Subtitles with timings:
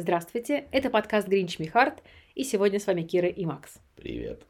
[0.00, 2.04] Здравствуйте, это подкаст Гринч Михард,
[2.36, 3.80] и сегодня с вами Кира и Макс.
[3.96, 4.46] Привет.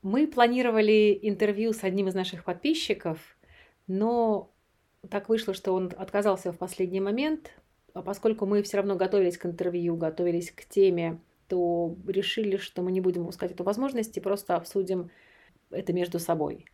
[0.00, 3.18] Мы планировали интервью с одним из наших подписчиков,
[3.88, 4.54] но
[5.10, 7.50] так вышло, что он отказался в последний момент,
[7.94, 11.18] а поскольку мы все равно готовились к интервью, готовились к теме,
[11.48, 15.10] то решили, что мы не будем упускать эту возможность и просто обсудим
[15.72, 16.66] это между собой.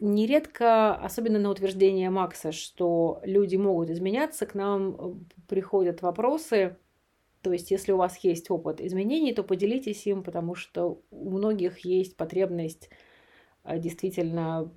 [0.00, 6.76] Нередко, особенно на утверждение Макса, что люди могут изменяться, к нам приходят вопросы.
[7.42, 11.80] То есть, если у вас есть опыт изменений, то поделитесь им, потому что у многих
[11.84, 12.90] есть потребность
[13.64, 14.72] э, действительно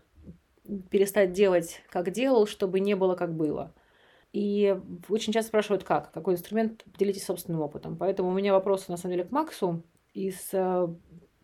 [0.90, 3.74] перестать делать, как делал, чтобы не было, как было.
[4.34, 4.80] И
[5.10, 7.98] очень часто спрашивают, как, какой инструмент, поделитесь собственным опытом.
[7.98, 9.84] Поэтому у меня вопросы, на самом деле, к Максу.
[10.14, 10.52] Из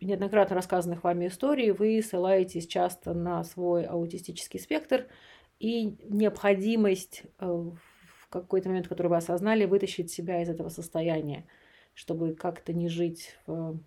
[0.00, 5.06] неоднократно рассказанных вами историй вы ссылаетесь часто на свой аутистический спектр
[5.58, 11.46] и необходимость э, в какой-то момент, который вы осознали, вытащить себя из этого состояния,
[11.94, 13.78] чтобы как-то не жить в,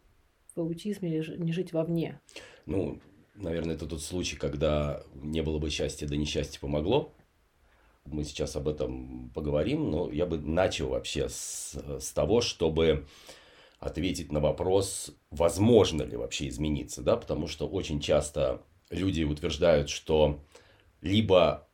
[0.56, 2.20] в аутизме, не жить вовне.
[2.66, 3.00] Ну,
[3.36, 7.14] наверное, это тот случай, когда не было бы счастья, да несчастье помогло.
[8.06, 13.06] Мы сейчас об этом поговорим, но я бы начал вообще с, с того, чтобы
[13.82, 20.40] ответить на вопрос, возможно ли вообще измениться, да, потому что очень часто люди утверждают, что
[21.02, 21.68] либо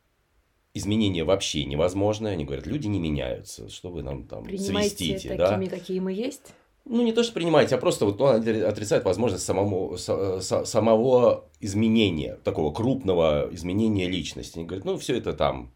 [0.72, 5.66] изменения вообще невозможны, они говорят, люди не меняются, что вы нам там Принимайте свистите, такими,
[5.66, 5.76] да?
[5.76, 6.54] какие мы есть?
[6.86, 12.36] Ну, не то, что принимаете, а просто вот он отрицает возможность самому, с, самого изменения,
[12.36, 14.56] такого крупного изменения личности.
[14.56, 15.74] Они говорят, ну, все это там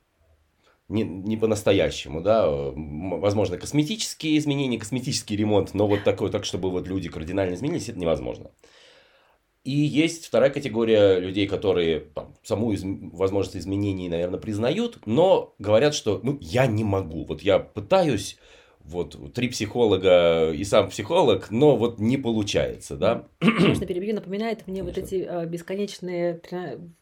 [0.92, 6.86] не, не по-настоящему, да, возможно, косметические изменения, косметический ремонт, но вот такой, так, чтобы вот
[6.86, 8.50] люди кардинально изменились, это невозможно.
[9.64, 12.82] И есть вторая категория людей, которые там, саму из...
[12.84, 17.24] возможность изменений, наверное, признают, но говорят, что ну, я не могу.
[17.24, 18.38] Вот я пытаюсь,
[18.80, 23.28] вот три психолога и сам психолог, но вот не получается, да.
[23.38, 25.00] Конечно, перебью, напоминает мне Конечно.
[25.00, 26.40] вот эти э, бесконечные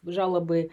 [0.04, 0.70] жалобы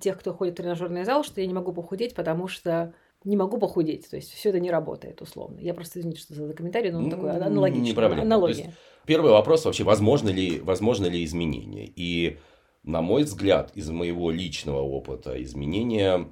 [0.00, 2.94] тех, кто ходит в тренажерный зал, что я не могу похудеть, потому что
[3.24, 4.08] не могу похудеть.
[4.08, 5.58] То есть все это не работает условно.
[5.60, 7.88] Я просто извините, что за комментарий, но он такой аналогичный.
[7.88, 8.22] Не проблема.
[8.22, 8.74] Аналогия.
[9.06, 11.86] Первый вопрос вообще, возможно ли, возможно ли изменения?
[11.86, 12.38] И,
[12.82, 16.28] на мой взгляд, из моего личного опыта, изменения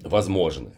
[0.00, 0.72] возможны.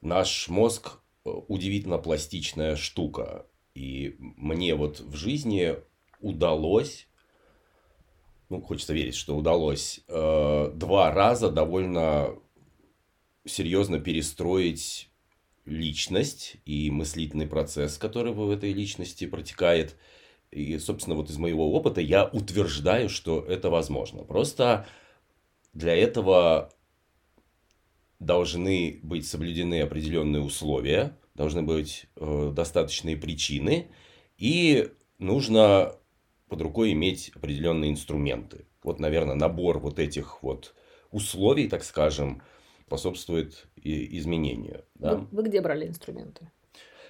[0.00, 3.46] Наш мозг э, удивительно пластичная штука.
[3.74, 5.76] И мне вот в жизни
[6.20, 7.08] удалось
[8.48, 12.36] ну, хочется верить, что удалось э, два раза довольно
[13.44, 15.10] серьезно перестроить
[15.64, 19.96] личность и мыслительный процесс, который в этой личности протекает.
[20.50, 24.22] И, собственно, вот из моего опыта я утверждаю, что это возможно.
[24.24, 24.86] Просто
[25.72, 26.70] для этого
[28.20, 33.88] должны быть соблюдены определенные условия, должны быть э, достаточные причины,
[34.38, 35.96] и нужно
[36.48, 38.66] под рукой иметь определенные инструменты.
[38.82, 40.74] Вот, наверное, набор вот этих вот
[41.10, 42.42] условий, так скажем,
[42.86, 44.84] способствует изменению.
[44.94, 45.16] Да?
[45.16, 46.50] Вы, вы где брали инструменты?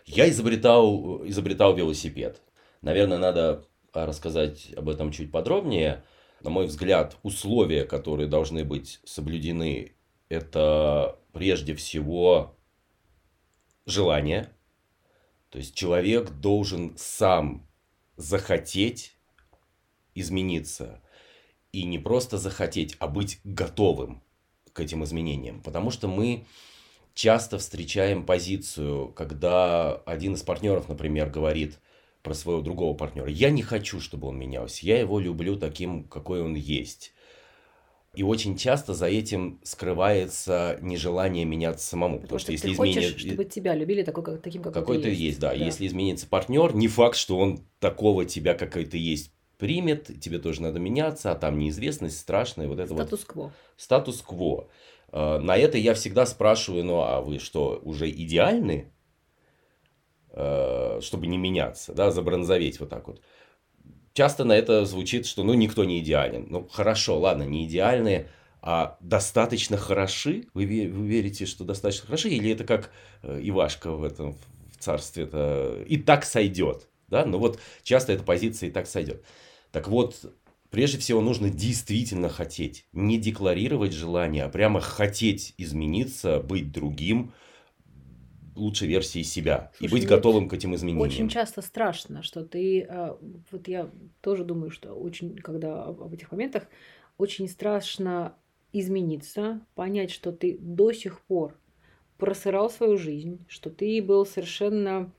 [0.06, 2.42] Я изобретал, изобретал велосипед.
[2.82, 6.04] Наверное, надо рассказать об этом чуть подробнее.
[6.40, 9.94] На мой взгляд, условия, которые должны быть соблюдены,
[10.28, 12.56] это прежде всего
[13.86, 14.50] желание.
[15.48, 17.66] То есть человек должен сам
[18.16, 19.13] захотеть
[20.14, 21.00] измениться.
[21.72, 24.22] И не просто захотеть, а быть готовым
[24.72, 25.60] к этим изменениям.
[25.60, 26.46] Потому что мы
[27.14, 31.78] часто встречаем позицию, когда один из партнеров, например, говорит
[32.22, 36.42] про своего другого партнера, я не хочу, чтобы он менялся, я его люблю таким, какой
[36.42, 37.12] он есть.
[38.14, 42.20] И очень часто за этим скрывается нежелание меняться самому.
[42.20, 42.94] Потому, потому что, что если ты изменит...
[42.96, 45.20] хочешь, чтобы тебя любили такой, как, таким, какой, какой ты есть.
[45.20, 45.40] есть.
[45.40, 45.48] Да.
[45.48, 45.54] да.
[45.54, 50.62] Если изменится партнер, не факт, что он такого тебя, какой ты есть, примет, тебе тоже
[50.62, 52.68] надо меняться, а там неизвестность страшная.
[52.68, 53.42] Вот это Статус-кво.
[53.42, 54.68] Вот, статус-кво.
[55.12, 58.92] А, на это я всегда спрашиваю, ну а вы что, уже идеальны,
[60.30, 63.22] а, чтобы не меняться, да, забронзоветь вот так вот?
[64.12, 66.46] Часто на это звучит, что ну никто не идеален.
[66.48, 68.28] Ну хорошо, ладно, не идеальные,
[68.62, 70.46] а достаточно хороши?
[70.54, 72.30] Вы, вы верите, что достаточно хороши?
[72.30, 72.90] Или это как
[73.22, 74.34] э, Ивашка в этом
[74.72, 76.88] в царстве, это и так сойдет?
[77.08, 77.24] Да?
[77.26, 79.24] Ну вот часто эта позиция и так сойдет.
[79.74, 80.32] Так вот,
[80.70, 82.86] прежде всего нужно действительно хотеть.
[82.92, 87.32] Не декларировать желание, а прямо хотеть измениться, быть другим,
[88.54, 91.08] лучшей версией себя Слушай, и быть готовым к этим изменениям.
[91.08, 93.18] Очень часто страшно, что ты, а,
[93.50, 93.90] вот я
[94.20, 96.68] тоже думаю, что очень, когда об этих моментах,
[97.18, 98.36] очень страшно
[98.72, 101.58] измениться, понять, что ты до сих пор
[102.16, 105.12] просырал свою жизнь, что ты был совершенно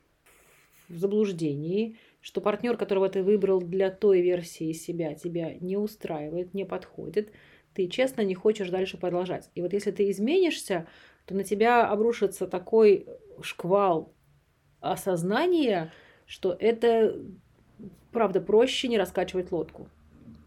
[0.87, 6.65] в заблуждении, что партнер, которого ты выбрал для той версии себя, тебя не устраивает, не
[6.65, 7.31] подходит,
[7.75, 9.51] ты честно не хочешь дальше продолжать.
[9.53, 10.87] И вот если ты изменишься,
[11.27, 13.05] то на тебя обрушится такой
[13.43, 14.11] шквал
[14.79, 15.93] осознания,
[16.25, 17.15] что это,
[18.11, 19.87] правда, проще не раскачивать лодку.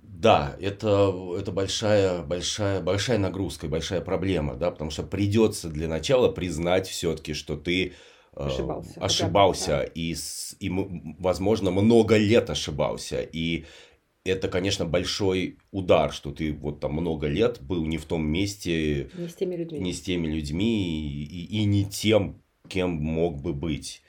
[0.03, 6.29] Да, это, это большая, большая, большая нагрузка, большая проблема, да, потому что придется для начала
[6.29, 7.93] признать все-таки, что ты
[8.47, 9.85] ошибался, ошибался да.
[9.85, 10.15] и,
[10.61, 10.71] и,
[11.19, 13.21] возможно, много лет ошибался.
[13.21, 13.65] И
[14.25, 19.11] это, конечно, большой удар, что ты вот там много лет был не в том месте,
[19.17, 23.41] не с теми людьми, не с теми людьми и, и, и не тем, кем мог
[23.41, 24.03] бы быть.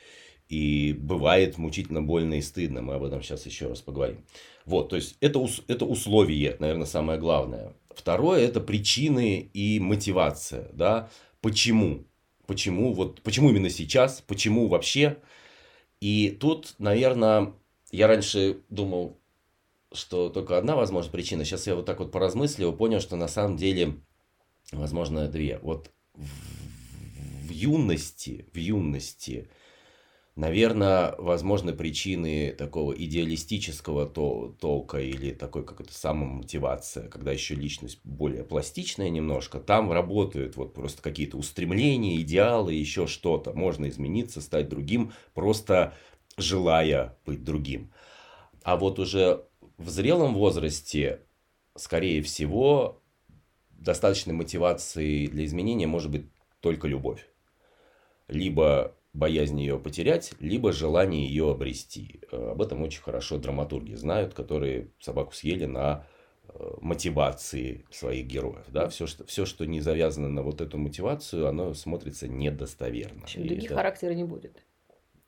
[0.47, 4.25] И бывает мучительно больно и стыдно, мы об этом сейчас еще раз поговорим.
[4.65, 7.73] Вот, то есть это, это условие, наверное, самое главное.
[7.91, 11.09] Второе– это причины и мотивация, да,
[11.41, 12.05] почему,
[12.50, 15.19] почему, вот, почему именно сейчас, почему вообще.
[16.01, 17.54] И тут, наверное,
[17.92, 19.19] я раньше думал,
[19.94, 21.46] что только одна возможная причина.
[21.46, 24.00] Сейчас я вот так вот поразмыслил, понял, что на самом деле,
[24.72, 25.60] возможно, две.
[25.60, 29.48] Вот в, в юности, в юности
[30.39, 38.45] Наверное, возможны причины такого идеалистического то, толка или такой какой-то самомотивация, когда еще личность более
[38.45, 39.59] пластичная немножко.
[39.59, 43.51] Там работают вот просто какие-то устремления, идеалы, еще что-то.
[43.51, 45.94] Можно измениться, стать другим, просто
[46.38, 47.91] желая быть другим.
[48.63, 49.44] А вот уже
[49.77, 51.19] в зрелом возрасте,
[51.75, 53.01] скорее всего,
[53.71, 56.27] достаточной мотивацией для изменения может быть
[56.62, 57.27] только любовь.
[58.30, 62.21] Либо боязнь ее потерять, либо желание ее обрести.
[62.31, 66.06] Э, об этом очень хорошо драматурги знают, которые собаку съели на
[66.47, 68.65] э, мотивации своих героев.
[68.69, 68.89] Да?
[68.89, 73.21] Все, что, все, что не завязано на вот эту мотивацию, оно смотрится недостоверно.
[73.21, 73.75] В общем, дуги это...
[73.75, 74.63] характера не будет.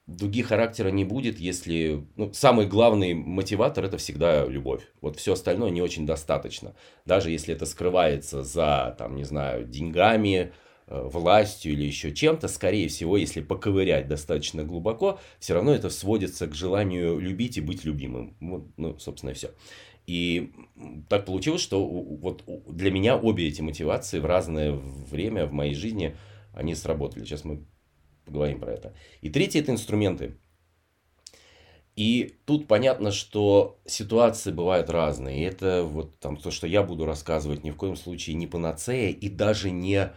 [0.07, 2.05] Дуги характера не будет, если...
[2.17, 4.83] Ну, самый главный мотиватор– это всегда любовь.
[4.99, 6.75] Вот все остальное не очень достаточно.
[7.05, 10.51] Даже если это скрывается за, там, не знаю, деньгами,
[10.91, 16.55] властью или еще чем-то, скорее всего, если поковырять достаточно глубоко, все равно это сводится к
[16.55, 18.35] желанию любить и быть любимым.
[18.39, 19.51] Вот, ну, собственно, и все.
[20.07, 20.51] И
[21.09, 26.15] так получилось, что вот для меня обе эти мотивации в разное время в моей жизни,
[26.53, 27.23] они сработали.
[27.23, 27.65] Сейчас мы
[28.25, 28.93] поговорим про это.
[29.21, 30.37] И третье– это инструменты.
[31.95, 35.39] И тут понятно, что ситуации бывают разные.
[35.39, 39.11] И это вот там то, что я буду рассказывать, ни в коем случае не панацея
[39.11, 40.11] и даже не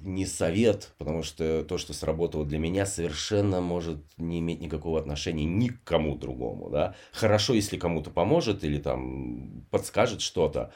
[0.00, 5.44] не совет, потому что то, что сработало для меня, совершенно может не иметь никакого отношения
[5.44, 6.70] ни к кому другому.
[6.70, 6.94] Да?
[7.12, 10.72] Хорошо, если кому-то поможет или там подскажет что-то.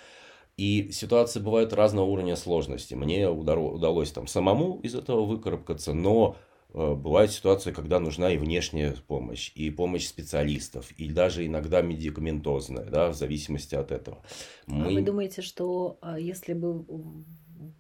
[0.57, 2.95] И ситуации бывают разного уровня сложности.
[2.95, 6.37] Мне удалось там самому из этого выкарабкаться, но
[6.75, 12.85] э, бывают ситуации, когда нужна и внешняя помощь, и помощь специалистов, и даже иногда медикаментозная,
[12.85, 14.23] да, в зависимости от этого.
[14.67, 14.87] Мы...
[14.87, 16.85] А вы думаете, что а, если бы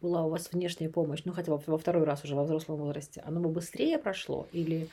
[0.00, 3.22] была у вас внешняя помощь, ну хотя бы во второй раз уже во взрослом возрасте,
[3.24, 4.88] оно бы быстрее прошло или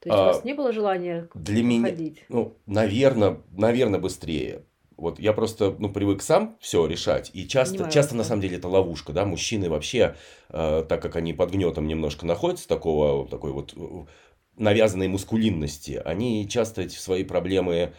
[0.00, 1.94] то есть а, у вас не было желания для меня,
[2.28, 4.62] ну, наверное, наверное, быстрее.
[4.96, 7.30] Вот я просто, ну, привык сам все решать.
[7.32, 9.24] И часто, Понимаю, часто на самом деле это ловушка, да.
[9.24, 10.16] Мужчины вообще,
[10.50, 14.06] э, так как они под гнетом немножко находятся, такого, такой вот э,
[14.56, 17.92] навязанной мускулинности, они часто эти свои проблемы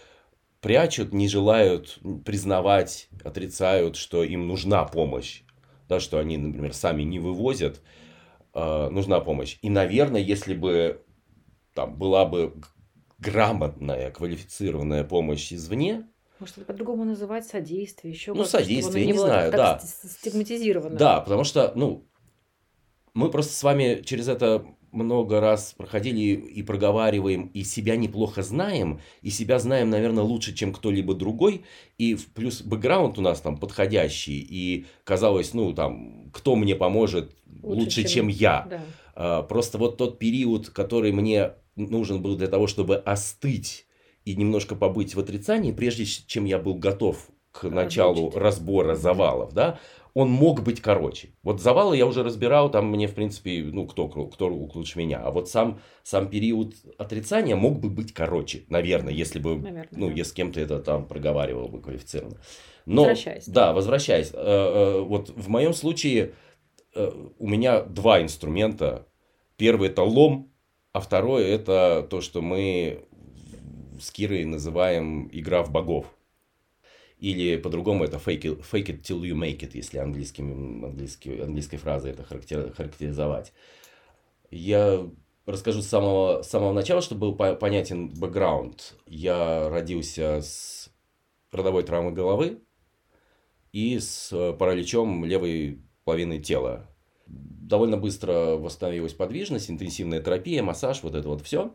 [0.60, 5.42] прячут, не желают признавать, отрицают, что им нужна помощь
[5.92, 7.82] да, что они, например, сами не вывозят,
[8.54, 9.58] э, нужна помощь.
[9.62, 11.04] И, наверное, если бы
[11.74, 12.54] там была бы
[13.20, 16.08] грамотная, квалифицированная помощь извне,
[16.40, 19.80] может, это по-другому называть содействие, еще Ну, содействие, не, не знаю, да.
[19.80, 20.98] Стигматизировано.
[20.98, 22.10] Да, потому что, ну,
[23.14, 29.00] мы просто с вами через это много раз проходили и проговариваем, и себя неплохо знаем,
[29.22, 31.64] и себя знаем, наверное, лучше, чем кто-либо другой,
[31.98, 37.84] и плюс бэкграунд у нас там подходящий, и казалось, ну, там, кто мне поможет лучше,
[37.84, 38.68] лучше чем, чем я.
[38.70, 38.82] Да.
[39.16, 43.86] А, просто вот тот период, который мне нужен был для того, чтобы остыть
[44.26, 49.80] и немножко побыть в отрицании, прежде чем я был готов к началу разбора завалов, да,
[50.14, 51.30] он мог быть короче.
[51.44, 55.20] Вот завалы я уже разбирал, там мне, в принципе, ну, кто, кто лучше меня.
[55.20, 60.08] А вот сам, сам период отрицания мог бы быть короче, наверное, если бы, наверное, ну,
[60.08, 60.14] да.
[60.14, 62.38] если с кем-то это там проговаривал бы квалифицированно.
[62.86, 63.46] Но, возвращаясь.
[63.48, 64.32] Да, возвращаясь.
[64.34, 66.34] Э, э, вот в моем случае
[66.96, 69.08] э, у меня два инструмента.
[69.56, 70.52] Первый это лом,
[70.92, 73.06] а второй это то, что мы
[74.00, 76.08] с Кирой называем игра в богов.
[77.22, 81.78] Или по-другому это fake it, fake it till you make it, если английским, английский, английской
[81.78, 83.54] фразой это характер, характеризовать.
[84.50, 85.08] Я
[85.46, 88.96] расскажу с самого, с самого начала, чтобы был понятен бэкграунд.
[89.06, 90.92] Я родился с
[91.52, 92.64] родовой травмой головы
[93.72, 96.90] и с параличом левой половины тела.
[97.28, 101.72] Довольно быстро восстановилась подвижность, интенсивная терапия, массаж, вот это вот все.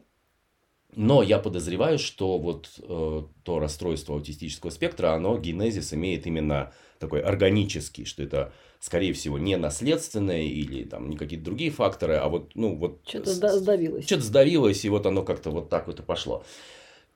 [0.96, 7.20] Но я подозреваю, что вот э, то расстройство аутистического спектра, оно генезис имеет именно такой
[7.20, 12.52] органический, что это, скорее всего, не наследственное или там не какие-то другие факторы, а вот,
[12.54, 13.02] ну, вот...
[13.06, 14.06] Что-то сдавилось.
[14.06, 16.44] Что-то сдавилось, и вот оно как-то вот так вот и пошло.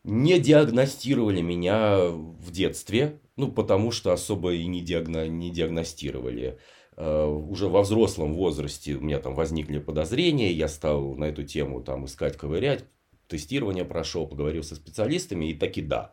[0.04, 5.26] Не диагностировали меня в детстве, ну, потому что особо и не, диагно...
[5.26, 6.58] не диагностировали.
[6.96, 11.82] Uh, уже во взрослом возрасте у меня там возникли подозрения, я стал на эту тему
[11.82, 12.84] там искать, ковырять,
[13.30, 16.12] тестирование прошел, поговорил со специалистами, и таки да.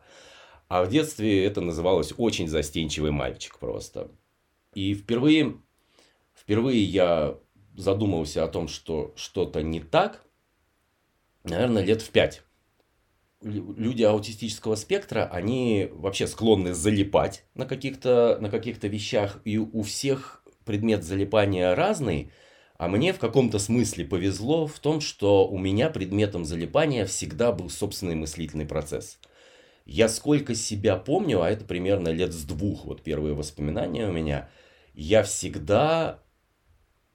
[0.68, 4.10] А в детстве это называлось очень застенчивый мальчик просто.
[4.74, 5.60] И впервые,
[6.34, 7.38] впервые я
[7.76, 10.24] задумался о том, что что-то не так,
[11.44, 12.42] наверное, лет в пять.
[13.42, 20.42] Люди аутистического спектра, они вообще склонны залипать на каких-то на каких-то вещах, и у всех
[20.64, 22.30] предмет залипания разный–
[22.78, 27.68] а мне в каком-то смысле повезло в том, что у меня предметом залипания всегда был
[27.68, 29.18] собственный мыслительный процесс.
[29.84, 34.48] Я сколько себя помню, а это примерно лет с двух, вот первые воспоминания у меня,
[34.94, 36.22] я всегда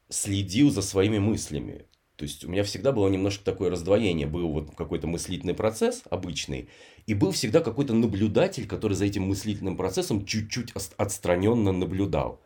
[0.10, 1.86] следил за своими мыслями.
[2.18, 4.28] То есть у меня всегда было немножко такое раздвоение.
[4.28, 6.70] Был вот какой-то мыслительный процесс обычный,
[7.08, 12.42] и был всегда какой-то наблюдатель, который за этим мыслительным процессом чуть-чуть отстраненно наблюдал.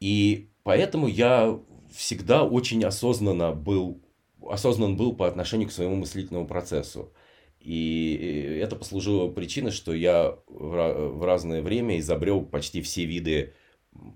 [0.00, 1.58] И поэтому я
[1.96, 4.02] всегда очень осознанно был,
[4.48, 7.12] осознан был по отношению к своему мыслительному процессу.
[7.58, 13.54] И это послужило причиной, что я в разное время изобрел почти все виды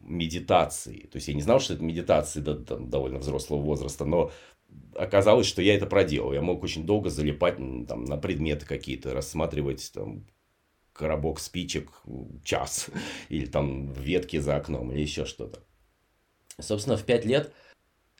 [0.02, 1.08] медитации.
[1.10, 4.30] То есть я не знал, что это медитации до, до довольно взрослого возраста, но
[4.94, 6.32] оказалось, что я это проделал.
[6.32, 7.56] Я мог очень долго залипать
[7.88, 10.26] там, на предметы какие-то, рассматривать там,
[10.92, 11.90] коробок спичек
[12.44, 12.90] час,
[13.28, 15.64] или там ветки за окном, или еще что-то.
[16.58, 17.52] Собственно, в пять лет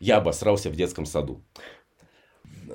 [0.01, 1.45] я обосрался в детском саду.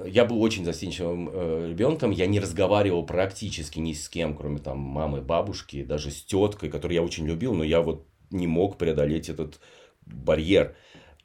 [0.05, 4.77] Я был очень застенчивым э, ребенком, я не разговаривал практически ни с кем, кроме там
[4.77, 9.29] мамы, бабушки, даже с теткой, которую я очень любил, но я вот не мог преодолеть
[9.29, 9.59] этот
[10.05, 10.75] барьер.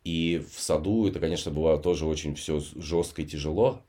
[0.05, 3.83] И в саду это, конечно, было тоже очень все жестко и тяжело.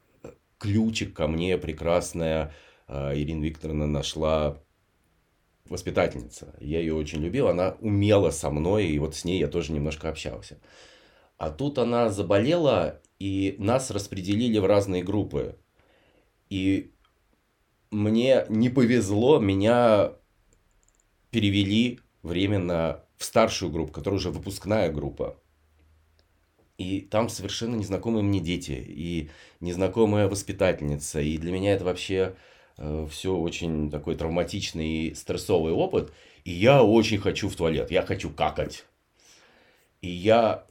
[0.57, 2.53] Ключик ко мне прекрасная
[2.87, 4.61] э, Ирина Викторовна нашла
[5.69, 6.55] воспитательница.
[6.59, 10.09] Я ее очень любил, она умела со мной, и вот с ней я тоже немножко
[10.09, 10.59] общался.
[11.41, 15.57] А тут она заболела, и нас распределили в разные группы.
[16.51, 16.91] И
[17.89, 20.11] мне не повезло, меня
[21.31, 25.35] перевели временно в старшую группу, которая уже выпускная группа.
[26.77, 29.31] И там совершенно незнакомые мне дети, и
[29.61, 31.21] незнакомая воспитательница.
[31.21, 32.35] И для меня это вообще
[32.77, 36.13] э, все очень такой травматичный и стрессовый опыт.
[36.45, 38.85] И я очень хочу в туалет, я хочу какать.
[40.01, 40.67] И я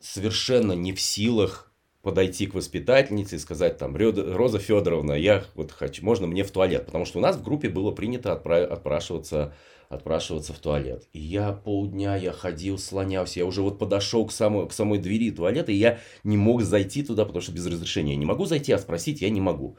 [0.00, 6.04] совершенно не в силах подойти к воспитательнице и сказать там, Роза Федоровна, я вот хочу,
[6.04, 6.86] можно мне в туалет?
[6.86, 9.54] Потому что у нас в группе было принято отправ, отпрашиваться,
[9.88, 11.08] отпрашиваться в туалет.
[11.12, 15.30] И я полдня, я ходил, слонялся, я уже вот подошел к самой, к самой двери
[15.30, 18.12] туалета, и я не мог зайти туда, потому что без разрешения.
[18.12, 19.76] Я не могу зайти, а спросить я не могу.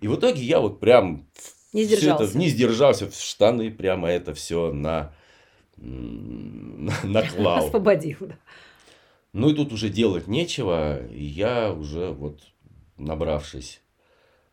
[0.00, 1.28] И в итоге я вот прям
[1.72, 2.24] не сдержался.
[2.24, 5.14] Это, не сдержался в штаны, прямо это все на,
[5.76, 7.66] на наклал.
[7.66, 8.38] Освободил, да.
[9.32, 12.42] Ну и тут уже делать нечего, и я уже вот
[12.96, 13.82] набравшись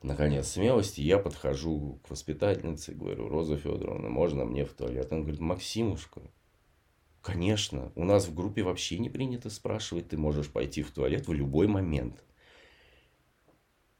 [0.02, 5.12] наконец смелости, я подхожу к воспитательнице говорю, Роза Федоровна, можно мне в туалет?
[5.12, 6.22] Она говорит, Максимушка,
[7.22, 11.34] конечно, у нас в группе вообще не принято спрашивать, ты можешь пойти в туалет в
[11.34, 12.24] любой момент.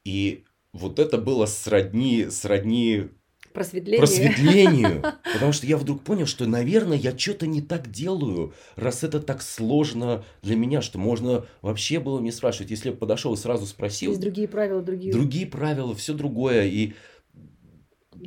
[0.04, 3.10] И вот это было сродни, сродни
[3.56, 4.00] просветлению.
[4.00, 5.02] просветлению.
[5.34, 9.42] Потому что я вдруг понял, что, наверное, я что-то не так делаю, раз это так
[9.42, 12.70] сложно для меня, что можно вообще было не спрашивать.
[12.70, 14.12] Если я подошел и сразу спросил.
[14.12, 15.12] Есть другие правила, другие.
[15.12, 16.66] Другие правила, все другое.
[16.66, 16.94] И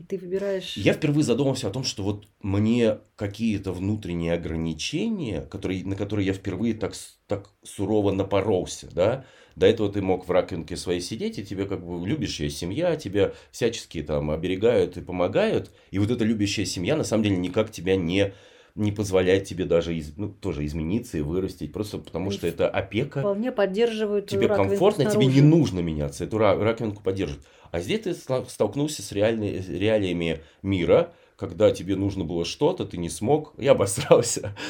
[0.09, 0.77] ты выбираешь...
[0.77, 6.33] Я впервые задумался о том, что вот мне какие-то внутренние ограничения, которые, на которые я
[6.33, 6.95] впервые так,
[7.27, 9.25] так сурово напоролся, да,
[9.57, 13.33] до этого ты мог в раковинке своей сидеть, и тебе как бы любящая семья, тебя
[13.51, 15.73] всячески там оберегают и помогают.
[15.91, 18.33] И вот эта любящая семья на самом деле никак тебя не
[18.79, 23.21] не позволяет тебе даже из, ну, тоже измениться и вырастить, просто потому что это опека.
[23.21, 25.27] Вполне поддерживают Тебе комфортно, снаружи.
[25.31, 27.45] тебе не нужно меняться, эту раковинку поддерживают.
[27.73, 33.11] А здесь ты столкнулся с реальной, реалиями мира, когда тебе нужно было что-то, ты не
[33.11, 34.57] смог, я обосрался.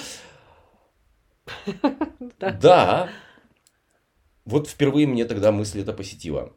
[2.38, 3.08] Да.
[4.44, 6.52] вот впервые мне тогда мысль это посетила.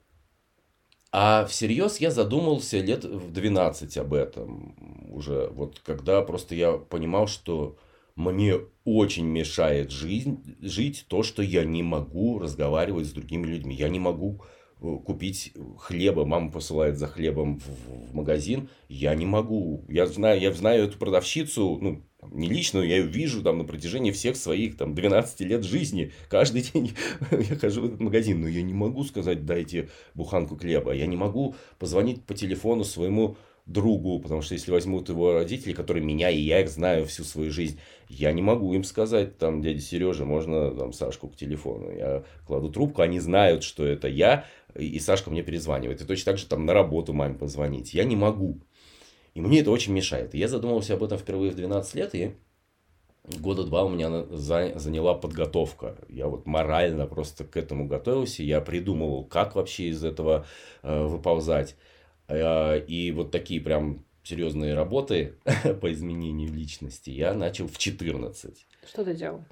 [1.12, 4.76] А всерьез я задумался лет в 12 об этом
[5.12, 5.50] уже.
[5.54, 7.78] Вот когда просто я понимал, что
[8.16, 13.76] мне очень мешает жизнь, жить то, что я не могу разговаривать с другими людьми.
[13.76, 14.42] Я не могу
[14.82, 19.86] э, купить хлеба, мама посылает за хлебом в, в магазин, я не могу.
[19.90, 24.12] Я знаю, я знаю эту продавщицу, ну, не лично, я ее вижу там на протяжении
[24.12, 26.12] всех своих там 12 лет жизни.
[26.30, 26.94] Каждый день
[27.32, 30.94] я хожу в этот магазин, но я не могу сказать, дайте буханку хлеба.
[30.94, 36.04] Я не могу позвонить по телефону своему другу, потому что если возьмут его родители, которые
[36.04, 39.80] меня и я их знаю всю свою жизнь, я не могу им сказать, там, дядя
[39.80, 41.92] Сережа, можно там Сашку к телефону.
[41.92, 46.02] Я кладу трубку, они знают, что это я, и Сашка мне перезванивает.
[46.02, 47.94] И точно так же там на работу маме позвонить.
[47.94, 48.60] Я не могу.
[49.34, 50.34] И мне это очень мешает.
[50.34, 52.36] Я задумался об этом впервые в 12 лет, и
[53.40, 54.26] года два у меня
[54.78, 55.96] заняла подготовка.
[56.10, 58.44] Я вот морально просто к этому готовился.
[58.44, 60.46] Я придумывал, как вообще из этого
[60.82, 61.76] э, выползать.
[62.28, 65.36] Э, и вот такие прям серьезные работы
[65.82, 68.68] по изменению личности я начал в 14.
[68.88, 69.44] Что ты делал?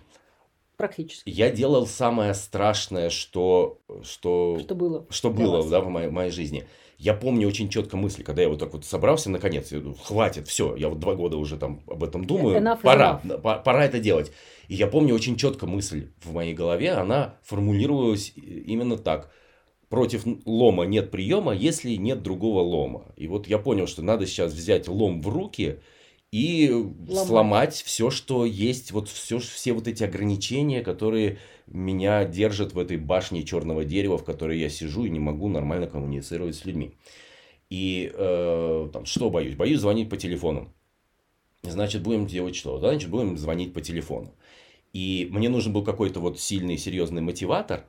[0.80, 1.30] Практически.
[1.30, 6.66] Я делал самое страшное, что, что, что было, что было да, в моей, моей жизни
[6.98, 10.48] я помню очень четко мысли, когда я вот так вот собрался, наконец, я думаю, хватит,
[10.48, 13.62] все, я вот два года уже там об этом думаю, enough пора, enough.
[13.62, 14.32] пора это делать.
[14.70, 19.30] И я помню очень четко мысль в моей голове, она формулировалась именно так.
[19.90, 23.04] Против лома нет приема, если нет другого лома.
[23.18, 25.80] И вот я понял, что надо сейчас взять лом в руки
[26.32, 27.28] и Ломать.
[27.28, 32.98] сломать все, что есть, вот все, все вот эти ограничения, которые меня держат в этой
[32.98, 36.94] башне черного дерева, в которой я сижу и не могу нормально коммуницировать с людьми.
[37.70, 39.56] И э, там, что боюсь?
[39.56, 40.74] Боюсь звонить по телефону.
[41.64, 42.80] Значит, будем делать что?
[42.80, 44.34] Значит, будем звонить по телефону.
[44.94, 47.86] И мне нужен был какой-то вот сильный, серьезный мотиватор.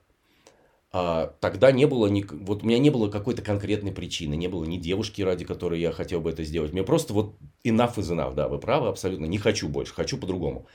[0.93, 4.65] А, тогда не было, ни, вот у меня не было какой-то конкретной причины, не было
[4.65, 6.73] ни девушки, ради которой я хотел бы это сделать.
[6.73, 10.67] Мне просто вот enough is enough, да, вы правы, абсолютно, не хочу больше, хочу по-другому.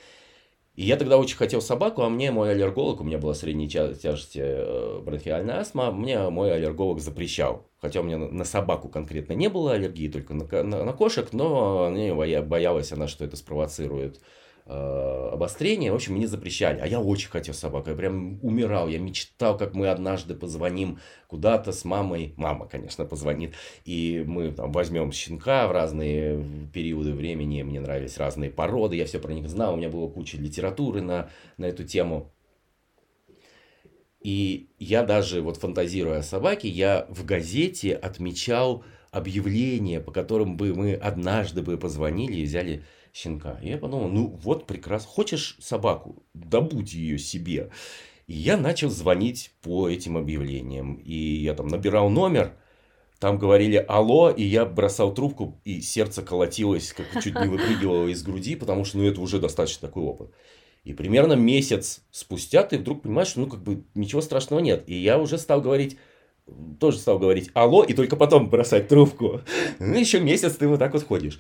[0.76, 4.40] И я тогда очень хотел собаку, а мне мой аллерголог, у меня была средней тяжести
[4.42, 7.70] э, бронхиальная астма, мне мой аллерголог запрещал.
[7.82, 11.90] Хотя у меня на собаку конкретно не было аллергии, только на, на, на кошек, но
[11.90, 14.20] мне боялась она, что это спровоцирует
[14.66, 16.80] обострение, в общем, мне запрещали.
[16.80, 21.72] А я очень хотел собаку, я прям умирал, я мечтал, как мы однажды позвоним куда-то
[21.72, 27.80] с мамой, мама, конечно, позвонит, и мы там возьмем щенка в разные периоды времени, мне
[27.80, 31.66] нравились разные породы, я все про них знал, у меня была куча литературы на, на
[31.66, 32.32] эту тему.
[34.22, 40.74] И я даже, вот фантазируя о собаке, я в газете отмечал объявления, по которым бы
[40.74, 42.84] мы однажды бы позвонили и взяли
[43.16, 43.58] щенка.
[43.64, 47.70] И я подумал, ну вот прекрасно, хочешь собаку, добудь ее себе.
[48.28, 50.96] И я начал звонить по этим объявлениям.
[50.96, 52.54] И я там набирал номер,
[53.20, 58.22] там говорили «Алло», и я бросал трубку, и сердце колотилось, как чуть не выпрыгивало из
[58.24, 60.32] груди, потому что, ну, это уже достаточно такой опыт.
[60.84, 64.84] И примерно месяц спустя ты вдруг понимаешь, что, ну, как бы, ничего страшного нет.
[64.88, 65.98] И я уже стал говорить,
[66.80, 69.42] тоже стал говорить «Алло», и только потом бросать трубку.
[69.80, 71.40] Ну, еще месяц ты вот так вот ходишь.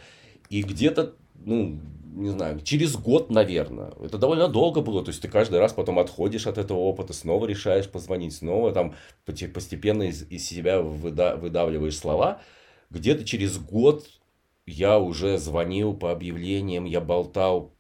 [0.50, 1.80] И где-то ну,
[2.16, 3.94] не знаю, через год, наверное.
[4.02, 7.46] Это довольно долго было, то есть ты каждый раз потом отходишь от этого опыта, снова
[7.46, 12.42] решаешь позвонить, снова там постепенно из, из себя выда, выдавливаешь слова.
[12.90, 14.08] Где-то через год
[14.66, 17.74] я уже звонил по объявлениям, я болтал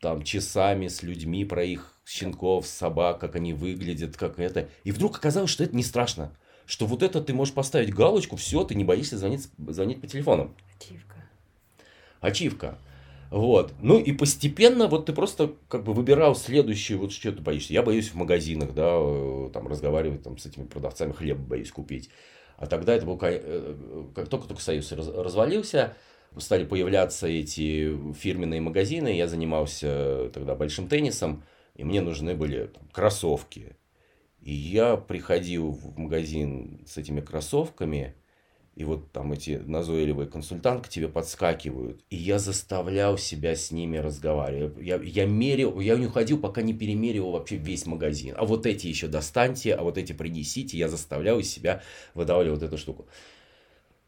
[0.00, 4.68] там часами с людьми про их щенков, собак, как они выглядят, как это.
[4.84, 6.36] И вдруг оказалось, что это не страшно.
[6.66, 10.54] Что вот это ты можешь поставить галочку, все, ты не боишься звонить, звонить по телефону.
[10.78, 11.24] Ачивка.
[12.20, 12.78] Ачивка.
[13.34, 13.74] Вот.
[13.80, 17.72] Ну и постепенно вот ты просто как бы выбирал следующее, вот что ты боишься.
[17.72, 22.10] Я боюсь в магазинах, да, э, там разговаривать там, с этими продавцами, хлеб боюсь купить.
[22.58, 23.74] А тогда это был, э,
[24.14, 25.96] как только-только Союз развалился,
[26.38, 31.42] стали появляться эти фирменные магазины, я занимался тогда большим теннисом,
[31.74, 33.76] и мне нужны были там, кроссовки.
[34.42, 38.14] И я приходил в магазин с этими кроссовками,
[38.76, 42.04] и вот там эти назойливые консультанты тебе подскакивают.
[42.10, 44.76] И я заставлял себя с ними разговаривать.
[44.80, 48.34] Я, я мерил, я не уходил, пока не перемерил вообще весь магазин.
[48.36, 50.76] А вот эти еще достаньте, а вот эти принесите.
[50.76, 51.82] Я заставлял из себя
[52.14, 53.06] выдавливать вот эту штуку.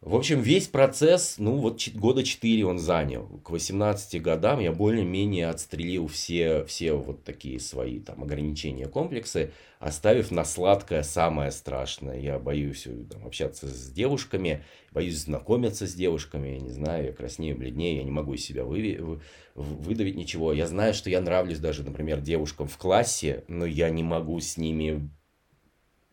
[0.06, 3.26] В общем, весь процесс, ну вот года 4 он занял.
[3.42, 10.30] К 18 годам я более-менее отстрелил все, все вот такие свои там ограничения, комплексы, оставив
[10.30, 12.20] на сладкое самое страшное.
[12.20, 17.12] Я боюсь э, там, общаться с девушками, боюсь знакомиться с девушками, я не знаю, я
[17.12, 19.20] краснею, бледнее, я не могу из себя вы,
[19.56, 20.52] выдавить ничего.
[20.52, 24.56] Я знаю, что я нравлюсь даже, например, девушкам в классе, но я не могу с
[24.56, 25.10] ними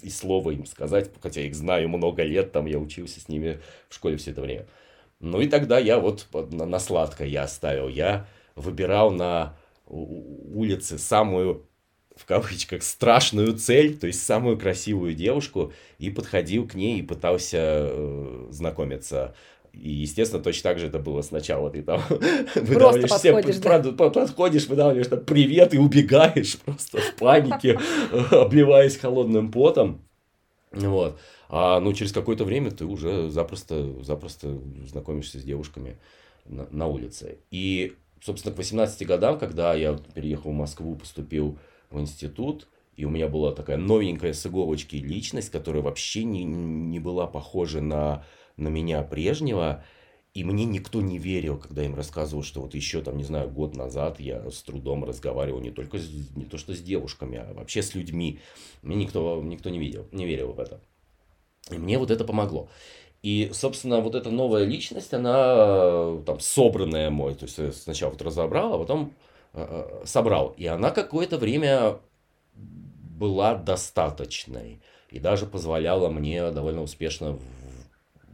[0.04, 3.96] и слова им сказать, хотя их знаю много лет, там я учился с ними в
[3.96, 4.66] школе все это время.
[5.20, 7.88] Ну и тогда я вот на, на сладкое я оставил.
[7.88, 9.56] Я выбирал на
[9.88, 11.66] улице самую
[12.16, 17.58] в кавычках, страшную цель, то есть самую красивую девушку, и подходил к ней и пытался
[17.60, 19.36] э, знакомиться.
[19.74, 21.70] И, естественно, точно так же это было сначала.
[21.70, 22.02] Ты там
[22.56, 24.08] выдавливаешь всем, да?
[24.08, 27.80] подходишь, выдавливаешь там привет и убегаешь просто в панике,
[28.32, 30.02] обливаясь холодным потом.
[30.72, 31.20] Вот.
[31.50, 35.98] А ну, через какое-то время ты уже запросто, запросто знакомишься с девушками
[36.46, 37.40] на, на улице.
[37.52, 41.58] И, собственно, к 18 годам, когда я переехал в Москву, поступил
[41.90, 47.00] в институт, и у меня была такая новенькая с иголочки личность, которая вообще не, не
[47.00, 48.24] была похожа на,
[48.58, 49.84] на меня прежнего.
[50.34, 53.76] И мне никто не верил, когда им рассказывал, что вот еще там, не знаю, год
[53.76, 57.84] назад я с трудом разговаривал не только с, не то что с девушками, а вообще
[57.84, 58.40] с людьми.
[58.82, 60.82] Мне никто, никто не, видел, не верил в это.
[61.70, 62.70] И мне вот это помогло.
[63.22, 68.74] И, собственно, вот эта новая личность, она там собранная мой, то есть сначала вот разобрал,
[68.74, 69.14] а потом
[69.54, 70.54] э, собрал.
[70.58, 72.00] И она какое-то время
[72.56, 77.38] была достаточной и даже позволяла мне довольно успешно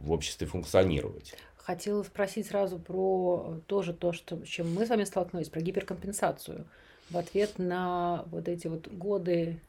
[0.00, 1.34] в, обществе функционировать.
[1.56, 6.66] Хотела спросить сразу про тоже то, что, с чем мы с вами столкнулись, про гиперкомпенсацию.
[7.10, 9.60] В ответ на вот эти вот годы,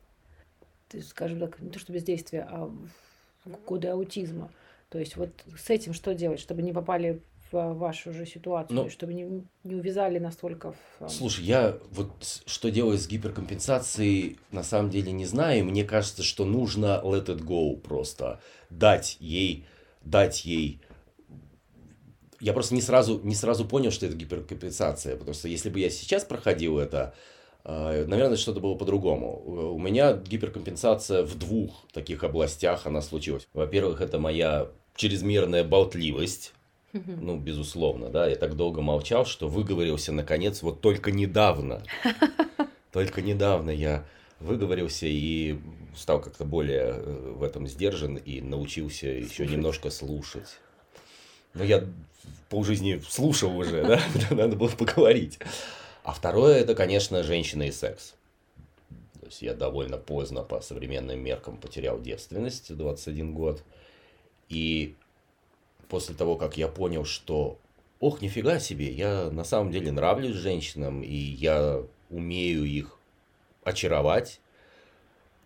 [1.07, 2.71] скажем так, не то что бездействия, а
[3.65, 4.51] годы аутизма.
[4.89, 8.89] То есть вот с этим что делать, чтобы не попали в вашу же ситуацию, ну,
[8.89, 11.09] чтобы не, не увязали настолько в...
[11.09, 15.65] Слушай, я вот что делаю с гиперкомпенсацией, на самом деле не знаю.
[15.65, 18.39] Мне кажется, что нужно let it go просто.
[18.69, 19.65] Дать ей,
[20.03, 20.81] дать ей
[22.41, 25.91] я просто не сразу, не сразу понял, что это гиперкомпенсация, потому что если бы я
[25.91, 27.13] сейчас проходил это,
[27.63, 29.73] а, наверное, что-то было по-другому.
[29.73, 33.47] У меня гиперкомпенсация в двух таких областях она случилась.
[33.53, 36.53] Во-первых, это моя чрезмерная болтливость.
[36.93, 38.27] Ну, безусловно, да.
[38.27, 41.83] Я так долго молчал, что выговорился, наконец, вот только недавно.
[42.91, 44.05] Только недавно я
[44.41, 45.57] выговорился и
[45.95, 50.57] стал как-то более э, в этом сдержан и научился еще немножко слушать.
[51.53, 51.85] Но я
[52.49, 54.01] полжизни слушал уже, да,
[54.35, 55.39] надо было поговорить.
[56.03, 58.15] А второе, это, конечно, женщина и секс.
[59.19, 63.63] То есть я довольно поздно по современным меркам потерял девственность, 21 год.
[64.49, 64.95] И
[65.87, 67.59] после того, как я понял, что,
[67.99, 72.97] ох, нифига себе, я на самом деле нравлюсь женщинам, и я умею их
[73.63, 74.39] очаровать,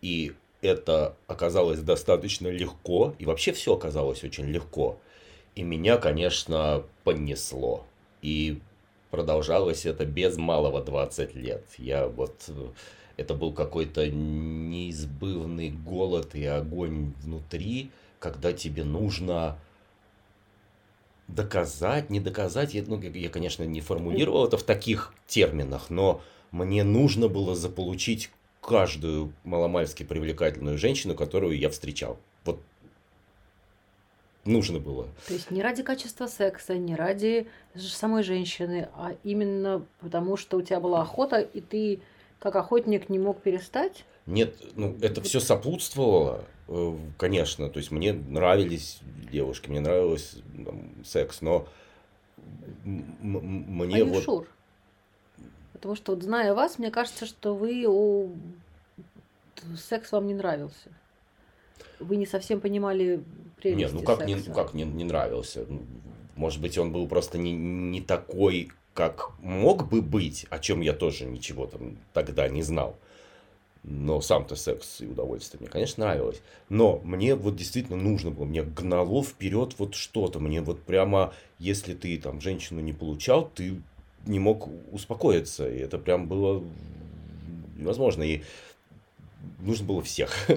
[0.01, 4.99] и это оказалось достаточно легко, и вообще все оказалось очень легко.
[5.56, 7.86] И меня, конечно, понесло.
[8.21, 8.60] И
[9.12, 11.63] продолжалось это без малого 20 лет.
[11.78, 12.36] Я вот...
[12.49, 12.69] Э,
[13.17, 19.58] это был какой-то неизбывный голод и огонь внутри, когда тебе нужно
[21.30, 22.73] доказать, не доказать.
[22.73, 26.21] Я, ну, я, конечно, не формулировал это в таких терминах, но
[26.56, 32.18] мне нужно было заполучить каждую маломальски привлекательную женщину, которую я встречал.
[32.46, 32.62] Вот
[34.46, 35.08] нужно было.
[35.28, 40.62] То есть не ради качества секса, не ради самой женщины, а именно потому, что у
[40.62, 42.00] тебя была охота, и ты
[42.39, 44.06] как охотник не мог перестать?
[44.26, 47.70] Нет, ну это все сопутствовало, э, конечно.
[47.70, 51.68] То есть мне нравились девушки, мне нравился там, секс, но
[52.86, 54.26] мне а вот...
[54.26, 54.48] Sure?
[55.75, 58.29] Потому что вот зная вас, мне кажется, что вы о...
[59.77, 60.89] секс вам не нравился.
[61.99, 63.23] Вы не совсем понимали
[63.63, 65.65] нет, ну как, не, как не, не нравился?
[65.67, 65.83] Ну,
[66.35, 70.93] может быть, он был просто не, не такой, как мог бы быть, о чем я
[70.93, 72.95] тоже ничего там тогда не знал.
[73.83, 76.41] Но сам-то секс и удовольствие мне, конечно, нравилось.
[76.69, 80.39] Но мне вот действительно нужно было, мне гнало вперед вот что-то.
[80.39, 83.81] Мне вот прямо, если ты там женщину не получал, ты
[84.25, 85.69] не мог успокоиться.
[85.69, 86.63] И это прям было
[87.77, 88.23] невозможно.
[88.23, 88.41] И
[89.59, 90.47] нужно было всех.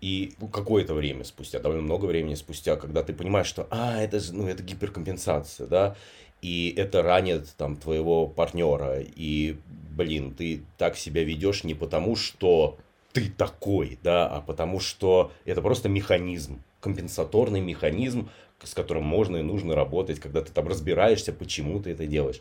[0.00, 4.48] И какое-то время спустя, довольно много времени спустя, когда ты понимаешь, что, а, это ну,
[4.48, 5.96] это гиперкомпенсация, да,
[6.40, 9.56] и это ранит там твоего партнера, и,
[9.96, 12.78] блин, ты так себя ведешь не потому, что
[13.12, 18.28] ты такой, да, а потому что это просто механизм, компенсаторный механизм,
[18.64, 22.40] с которым можно и нужно работать, когда ты там разбираешься, почему ты это делаешь.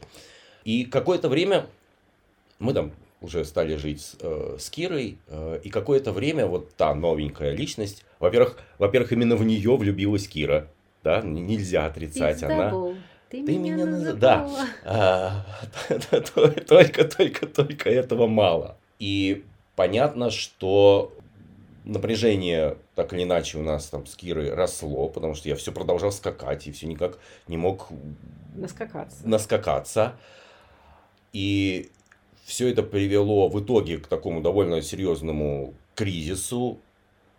[0.64, 1.68] И какое-то время
[2.60, 6.94] мы там уже стали жить с, э, с Кирой, э, и какое-то время вот та
[6.96, 10.68] новенькая личность, во-первых, во-первых, именно в нее влюбилась Кира,
[11.04, 12.72] да, нельзя отрицать, она...
[13.30, 14.20] Ты, Ты меня, меня называла.
[14.20, 14.50] Да.
[14.84, 15.46] А,
[16.68, 18.78] только, только, только этого мало.
[19.00, 19.46] И
[19.78, 21.14] понятно, что
[21.86, 26.12] напряжение так или иначе у нас там с Кирой росло, потому что я все продолжал
[26.12, 27.88] скакать и все никак не мог
[28.54, 29.28] Наскакаться.
[29.28, 30.16] наскакаться.
[31.34, 31.90] И
[32.46, 36.80] все это привело в итоге к такому довольно серьезному кризису,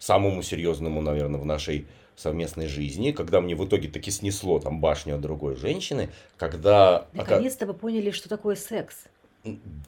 [0.01, 5.15] самому серьезному, наверное, в нашей совместной жизни, когда мне в итоге таки снесло там башню
[5.15, 7.07] от другой женщины, когда...
[7.13, 9.05] Наконец-то вы поняли, что такое секс.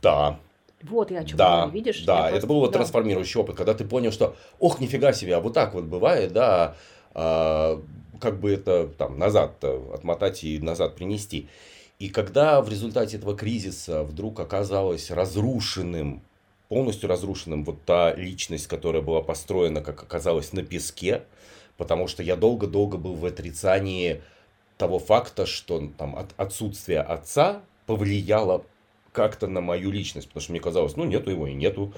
[0.00, 0.38] Да,
[0.85, 2.05] Вот я о чем да, говорю, видишь?
[2.05, 2.79] да, это был вот да.
[2.79, 6.77] трансформирующий опыт, когда ты понял, что, ох, нифига себе, а вот так вот бывает, да,
[7.14, 7.83] а,
[8.20, 11.49] как бы это там назад отмотать и назад принести.
[11.99, 16.23] И когда в результате этого кризиса вдруг оказалось разрушенным,
[16.68, 21.23] полностью разрушенным вот та личность, которая была построена, как оказалось, на песке,
[21.79, 24.23] потому что я долго-долго был в отрицании
[24.77, 28.64] того факта, что там от- отсутствие отца повлияло
[29.14, 31.94] как-то на мою личность, потому что мне казалось, ну нету его и нету,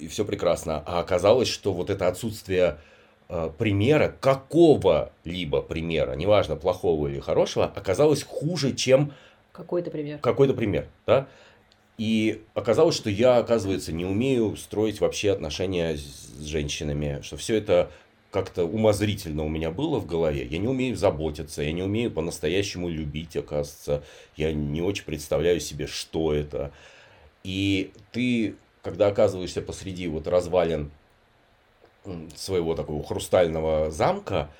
[0.00, 0.82] и все прекрасно.
[0.86, 2.78] А оказалось, что вот это отсутствие
[3.28, 9.12] э, примера, какого-либо примера, неважно, плохого или хорошего, оказалось хуже, чем
[9.52, 10.18] Какой-то пример.
[10.18, 11.28] какой-то пример, да.
[11.98, 17.56] И оказалось, что я, оказывается, не умею строить вообще отношения с с женщинами, что все
[17.56, 17.90] это
[18.30, 20.46] как-то умозрительно у меня было в голове.
[20.46, 24.02] Я не умею заботиться, я не умею по-настоящему любить, оказывается.
[24.36, 26.72] Я не очень представляю себе, что это.
[27.42, 30.90] И ты, когда оказываешься посреди вот развалин
[32.36, 34.50] своего такого хрустального замка,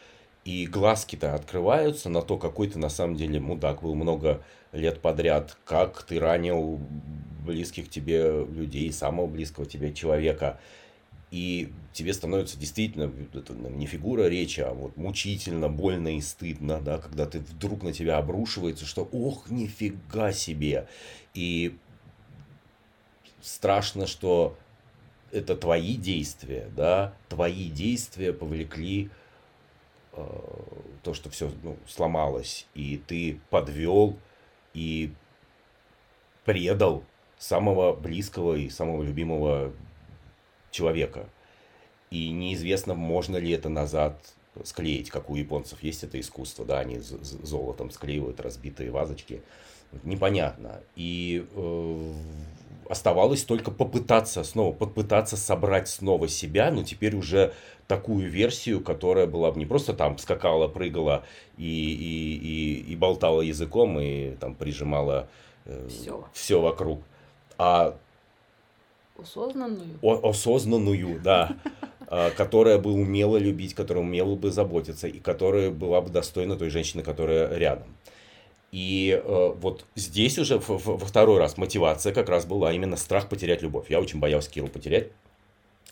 [0.45, 5.59] и глазки-то открываются на то, какой ты на самом деле мудак был много лет подряд,
[5.67, 6.81] как ты ранил
[7.45, 10.59] близких тебе людей, самого близкого тебе человека.
[11.31, 16.99] И тебе становится действительно, это не фигура речи, а вот мучительно, больно и стыдно, да,
[16.99, 20.89] когда ты вдруг на тебя обрушивается, что ох, нифига себе.
[21.35, 21.77] И
[23.43, 24.57] страшно, что
[25.31, 29.11] это твои действия, да, твои действия повлекли
[30.13, 30.27] э,
[31.03, 31.53] то, что все
[31.87, 34.17] сломалось, и ты подвел
[34.73, 35.13] и
[36.45, 37.05] предал
[37.39, 39.73] самого близкого и самого любимого
[40.79, 41.27] человека.
[42.11, 44.15] И неизвестно, можно ли это назад
[44.65, 49.43] склеить, как у японцев есть это искусство, да, они золотом склеивают разбитые вазочки.
[50.05, 50.81] Непонятно.
[50.97, 52.13] И э,
[52.89, 57.55] оставалось только попытаться снова, попытаться собрать снова себя, но теперь уже
[57.87, 61.25] такую версию, которая была бы не просто там скакала, прыгала
[61.57, 65.29] и, и, и, и болтала языком, и там прижимала
[65.89, 66.25] Всё.
[66.33, 67.03] все вокруг,
[67.59, 67.97] а
[69.19, 69.99] Осознанную.
[70.01, 71.57] о- осознанную, да,
[72.07, 76.71] а, которая бы умела любить, которая умела бы заботиться и которая была бы достойна той
[76.71, 77.89] женщины, которая рядом.
[78.71, 83.63] И э, вот здесь уже во второй раз мотивация как раз была именно страх потерять
[83.63, 83.87] любовь.
[83.89, 85.09] Я очень боялся Киру потерять.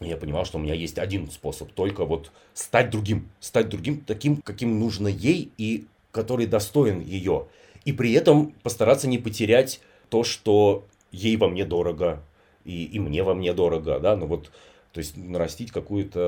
[0.01, 4.43] Я понимал, что у меня есть один способ, только вот стать другим, стать другим, таким,
[4.43, 7.47] каким нужно ей и который достоин ее.
[7.85, 12.23] И при этом постараться не потерять то, что ей во мне дорого,
[12.67, 14.51] и, и мне во мне дорого, да, ну вот,
[14.93, 16.21] то есть нарастить какую-то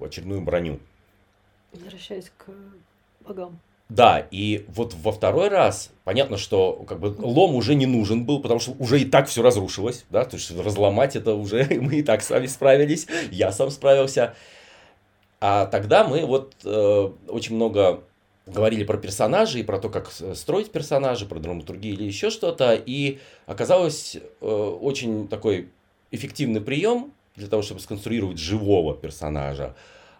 [0.00, 0.78] э, очередную броню.
[1.72, 2.50] Возвращаясь к
[3.26, 3.58] богам.
[3.88, 8.42] Да, и вот во второй раз, понятно, что как бы лом уже не нужен был,
[8.42, 12.02] потому что уже и так все разрушилось, да, то есть разломать это уже мы и
[12.02, 14.34] так сами справились, я сам справился.
[15.40, 18.02] А тогда мы вот э, очень много
[18.52, 23.18] говорили про персонажей, про то, как с- строить персонажи, про драматургию или еще что-то, и
[23.46, 25.68] оказалось э, очень такой
[26.10, 29.74] эффективный прием для того, чтобы сконструировать живого персонажа,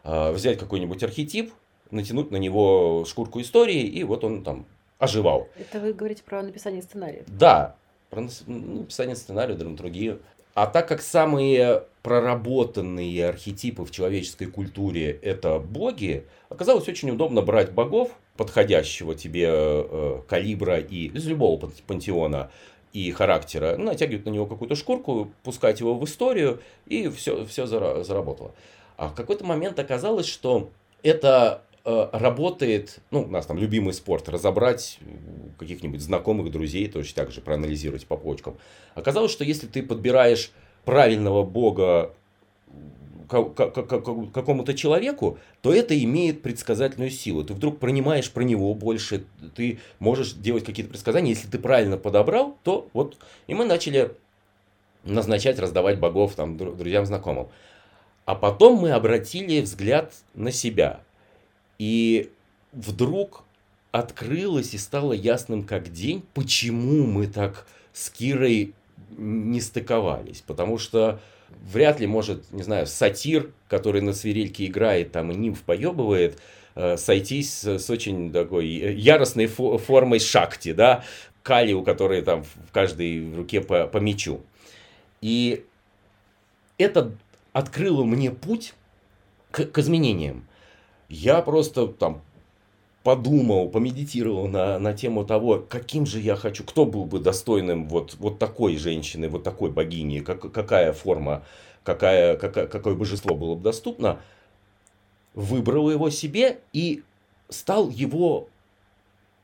[0.04, 1.52] э, взять какой-нибудь архетип,
[1.90, 4.66] натянуть на него шкурку истории, и вот он там
[4.98, 5.48] оживал.
[5.58, 7.24] Это вы говорите про написание сценария.
[7.26, 7.76] Да,
[8.10, 10.20] про написание сценария, драматургию.
[10.60, 17.70] А так как самые проработанные архетипы в человеческой культуре это боги, оказалось очень удобно брать
[17.70, 22.50] богов, подходящего тебе э, калибра и из любого пан- пантеона
[22.92, 28.50] и характера, натягивать на него какую-то шкурку, пускать его в историю, и все, все заработало.
[28.96, 30.70] А в какой-то момент оказалось, что
[31.04, 31.67] это э,
[32.12, 34.98] работает, ну, у нас там любимый спорт, разобрать
[35.58, 38.58] каких-нибудь знакомых, друзей, точно так же проанализировать по почкам.
[38.94, 40.50] Оказалось, что если ты подбираешь
[40.84, 42.14] правильного бога
[43.28, 47.44] ка- ка- ка- ка- какому-то человеку, то это имеет предсказательную силу.
[47.44, 49.24] Ты вдруг понимаешь про него больше,
[49.54, 51.30] ты можешь делать какие-то предсказания.
[51.30, 53.16] Если ты правильно подобрал, то вот...
[53.46, 54.12] И мы начали
[55.04, 57.48] назначать, раздавать богов там дру- друзьям, знакомым.
[58.24, 61.00] А потом мы обратили взгляд на себя.
[61.78, 62.30] И
[62.72, 63.44] вдруг
[63.92, 68.74] открылось и стало ясным как день, почему мы так с Кирой
[69.16, 70.42] не стыковались.
[70.46, 71.20] Потому что
[71.72, 76.38] вряд ли может, не знаю, сатир, который на свирельке играет там и нимф поебывает,
[76.74, 81.04] э, сойтись с, очень такой яростной фо формой шакти, да,
[81.42, 84.40] кали, у которой там в каждой руке по, по мечу.
[85.20, 85.64] И
[86.76, 87.12] это
[87.52, 88.74] открыло мне путь
[89.50, 90.47] к, к изменениям.
[91.08, 92.20] Я просто там
[93.02, 98.16] подумал, помедитировал на, на тему того, каким же я хочу, кто был бы достойным вот,
[98.18, 101.42] вот такой женщины, вот такой богини, как, какая форма,
[101.84, 104.20] какая, какая, какое божество было бы доступно,
[105.34, 107.02] выбрал его себе и
[107.48, 108.48] стал его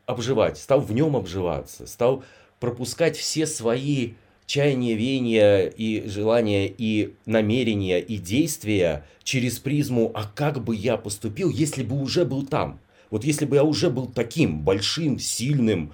[0.05, 2.23] обживать, стал в нем обживаться, стал
[2.61, 4.13] пропускать все свои
[4.47, 11.51] чаяния, веяния и желания, и намерения, и действия через призму «а как бы я поступил,
[11.51, 12.81] если бы уже был там?»
[13.11, 15.93] Вот если бы я уже был таким большим, сильным,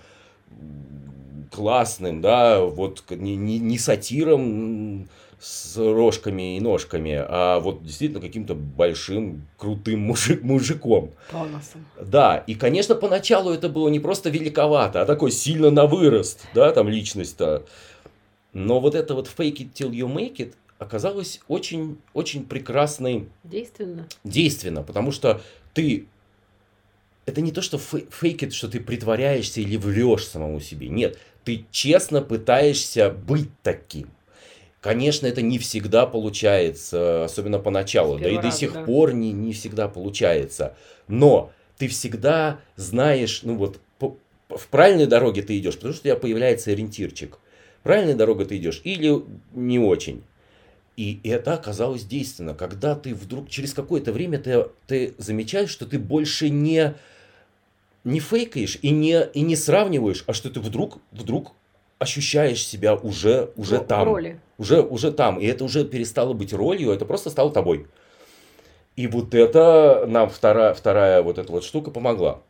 [1.50, 5.08] классным, да, вот не, не, не сатиром
[5.40, 11.12] с рожками и ножками, а вот действительно каким-то большим, крутым мужик, мужиком.
[11.30, 11.86] Тоносом.
[12.00, 16.72] Да, и, конечно, поначалу это было не просто великовато, а такой сильно на вырост, да,
[16.72, 17.64] там личность-то.
[18.52, 23.28] Но вот это вот fake it till you make it оказалось очень, очень прекрасной...
[23.44, 24.08] Действенно.
[24.24, 25.40] Действенно, потому что
[25.74, 26.06] ты
[27.26, 30.88] это не то, что фейкит, что ты притворяешься или врешь самому себе.
[30.88, 34.08] Нет, ты честно пытаешься быть таким.
[34.80, 38.84] Конечно, это не всегда получается, особенно поначалу, да и до сих да.
[38.84, 40.74] пор не, не всегда получается.
[41.06, 44.16] Но ты всегда знаешь, ну вот, по,
[44.48, 47.38] в правильной дороге ты идешь, потому что у тебя появляется ориентирчик.
[47.82, 50.22] Правильной дорогой ты идешь или не очень.
[50.96, 52.54] И это оказалось действенно.
[52.54, 56.94] Когда ты вдруг через какое-то время ты, ты замечаешь, что ты больше не
[58.04, 61.52] не фейкаешь и не, и не сравниваешь, а что ты вдруг, вдруг
[61.98, 64.04] ощущаешь себя уже, уже в там.
[64.04, 64.40] Роли.
[64.58, 65.38] Уже, уже там.
[65.38, 67.86] И это уже перестало быть ролью, это просто стало тобой.
[68.96, 72.40] И вот это нам вторая, вторая вот эта вот штука помогла.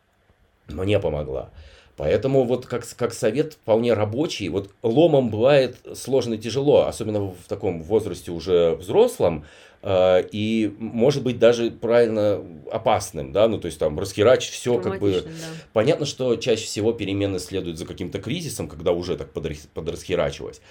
[0.67, 1.49] Мне помогла.
[1.97, 4.49] Поэтому вот как, как совет вполне рабочий.
[4.49, 9.45] Вот ломом бывает сложно и тяжело, особенно в таком возрасте уже взрослом.
[9.83, 14.99] Э, и может быть даже правильно опасным, да, ну то есть там расхерач все как
[14.99, 15.21] бы...
[15.21, 15.29] Да.
[15.73, 20.61] Понятно, что чаще всего перемены следуют за каким-то кризисом, когда уже так подрасхерачивалось.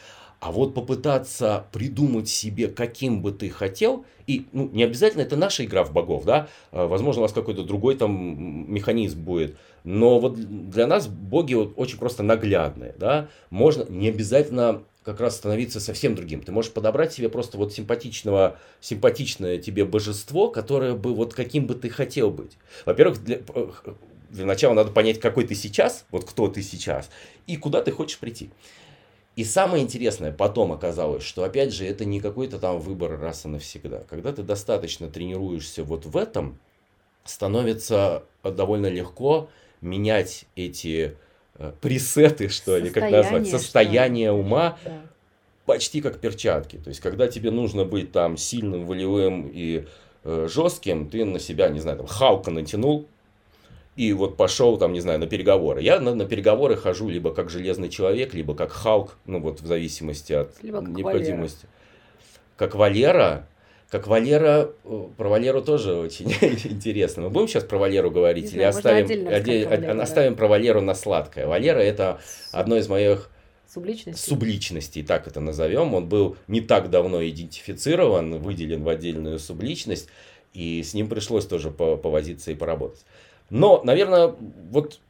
[0.41, 5.67] А вот попытаться придумать себе, каким бы ты хотел, и ну, не обязательно это наша
[5.67, 10.37] игра в богов, да, э, возможно, у вас какой-то другой там механизм будет, но вот
[10.71, 16.15] для нас боги вот очень просто наглядные, да, можно, не обязательно как раз становиться совсем
[16.15, 16.43] другим.
[16.43, 21.75] Ты можешь подобрать себе просто вот симпатичного, симпатичное тебе божество, которое бы вот каким бы
[21.75, 22.53] ты хотел быть.
[22.85, 23.41] Во-первых, для,
[24.31, 27.11] для начала надо понять, какой ты сейчас, вот кто ты сейчас,
[27.47, 28.51] и куда ты хочешь прийти.
[29.37, 33.49] И самое интересное потом оказалось, что опять же это не какой-то там выбор раз и
[33.49, 34.03] навсегда.
[34.09, 36.59] Когда ты достаточно тренируешься вот в этом,
[37.25, 39.49] становится довольно легко
[39.81, 41.17] менять эти
[41.63, 45.03] Э, пресеты, что ли, как назвать, состояние ума, да.
[45.67, 46.77] почти как перчатки.
[46.77, 49.85] То есть, когда тебе нужно быть там сильным, волевым и
[50.25, 53.07] э, жестким, ты на себя, не знаю, там, Халка натянул,
[53.97, 55.83] и вот пошел там, не знаю, на переговоры.
[55.83, 59.67] Я на, на переговоры хожу либо как железный человек, либо как Халк, ну вот в
[59.67, 61.67] зависимости от либо необходимости.
[62.57, 63.47] Как Валера,
[63.91, 64.71] как Валера,
[65.17, 66.31] про Валеру тоже очень
[66.71, 67.25] интересно.
[67.25, 70.39] Мы будем сейчас про Валеру говорить Не или оставим, отдель, Валеру, оставим да.
[70.39, 71.47] про Валеру на сладкое?
[71.47, 72.21] Валера это
[72.53, 73.31] одно из моих
[73.67, 74.31] субличностей.
[74.31, 75.95] субличностей, так это назовем.
[75.95, 80.09] Он был не так давно идентифицирован, выделен в отдельную субличность,
[80.53, 83.05] и с ним пришлось тоже повозиться и поработать.
[83.51, 84.35] Но, наверное,
[84.71, 85.01] вот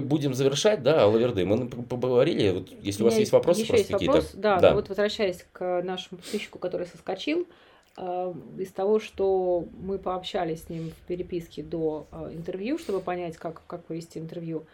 [0.00, 1.44] будем завершать, да, Лаверды.
[1.44, 2.50] Мы поговорили.
[2.50, 4.74] Вот, если у, у вас есть вопросы, еще есть вопрос, да, да.
[4.74, 7.46] Вот возвращаясь к нашему подписчику, который соскочил,
[7.96, 13.36] э, из того, что мы пообщались с ним в переписке до э, интервью, чтобы понять,
[13.36, 14.64] как, как провести интервью,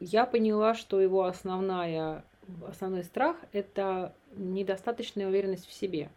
[0.00, 2.24] я поняла, что его основная,
[2.68, 6.10] основной страх– это недостаточная уверенность в себе.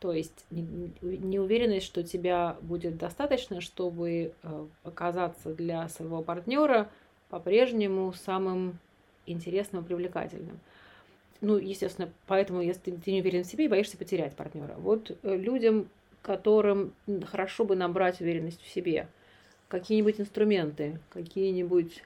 [0.00, 6.88] То есть неуверенность, что тебя будет достаточно, чтобы э, оказаться для своего партнера–
[7.28, 8.78] по-прежнему самым
[9.26, 10.60] интересным и привлекательным.
[11.40, 14.74] Ну, естественно, поэтому, если ты не уверен в себе боишься потерять партнера.
[14.78, 15.88] Вот э, людям,
[16.22, 16.94] которым
[17.26, 19.08] хорошо бы набрать уверенность в себе,
[19.68, 22.02] какие-нибудь инструменты, какие-нибудь...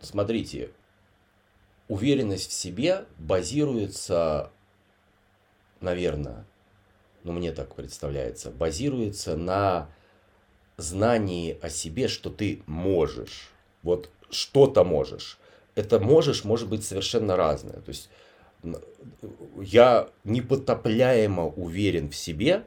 [0.00, 0.70] Смотрите,
[1.88, 4.50] уверенность в себе базируется,
[5.82, 6.44] наверное,
[7.24, 9.88] ну мне так представляется, базируется на
[10.76, 13.52] знании о себе, что ты можешь
[13.82, 15.38] вот что-то можешь.
[15.74, 17.80] Это можешь, может быть совершенно разное.
[17.80, 18.08] То есть
[19.60, 22.64] я непотопляемо уверен в себе,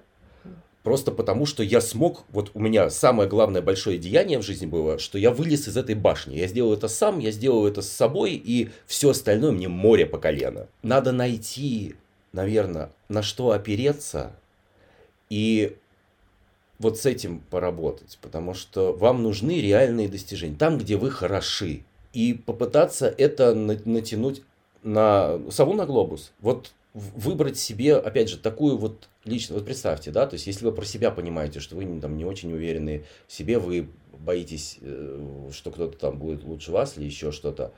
[0.84, 5.00] Просто потому, что я смог, вот у меня самое главное большое деяние в жизни было,
[5.00, 6.36] что я вылез из этой башни.
[6.36, 10.20] Я сделал это сам, я сделал это с собой, и все остальное мне море по
[10.20, 10.68] колено.
[10.84, 11.96] Надо найти,
[12.36, 14.34] наверное, на что опереться,
[15.30, 15.78] и
[16.78, 21.84] вот с этим поработать, потому что вам нужны реальные достижения, там, где вы хороши,
[22.14, 24.44] и попытаться это натянуть
[24.84, 26.32] на сову на глобус.
[26.42, 29.52] Вот выбрать себе, опять же, такую вот личность.
[29.52, 32.54] Вот представьте, да, то есть если вы про себя понимаете, что вы там не очень
[32.54, 37.74] уверены в себе, вы боитесь, э, что кто-то там будет лучше вас или еще что-то,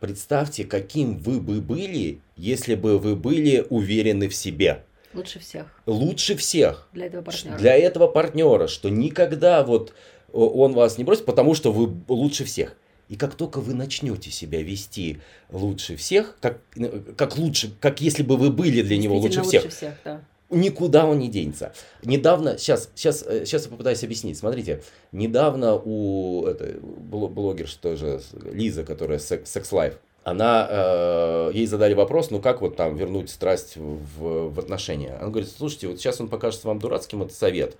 [0.00, 4.84] представьте, каким вы бы были, если бы вы были уверены в себе.
[5.14, 5.66] Лучше всех.
[5.86, 6.88] Лучше всех.
[6.92, 7.58] Для этого партнера.
[7.58, 9.94] Для этого партнера, что никогда вот
[10.32, 12.76] он вас не бросит, потому что вы лучше всех.
[13.08, 15.20] И как только вы начнете себя вести
[15.50, 19.64] лучше всех, как, э, как лучше, как если бы вы были для него лучше всех,
[19.64, 20.22] лучше всех да.
[20.50, 21.72] Никуда он не денется.
[22.02, 24.38] Недавно, сейчас, сейчас, сейчас я попытаюсь объяснить.
[24.38, 24.82] Смотрите,
[25.12, 28.20] недавно у это, блогер, что же,
[28.52, 29.94] Лиза, которая Life,
[30.24, 35.16] она, э, ей задали вопрос, ну как вот там вернуть страсть в, в отношения.
[35.20, 37.76] Она говорит, слушайте, вот сейчас он покажется вам дурацким, это совет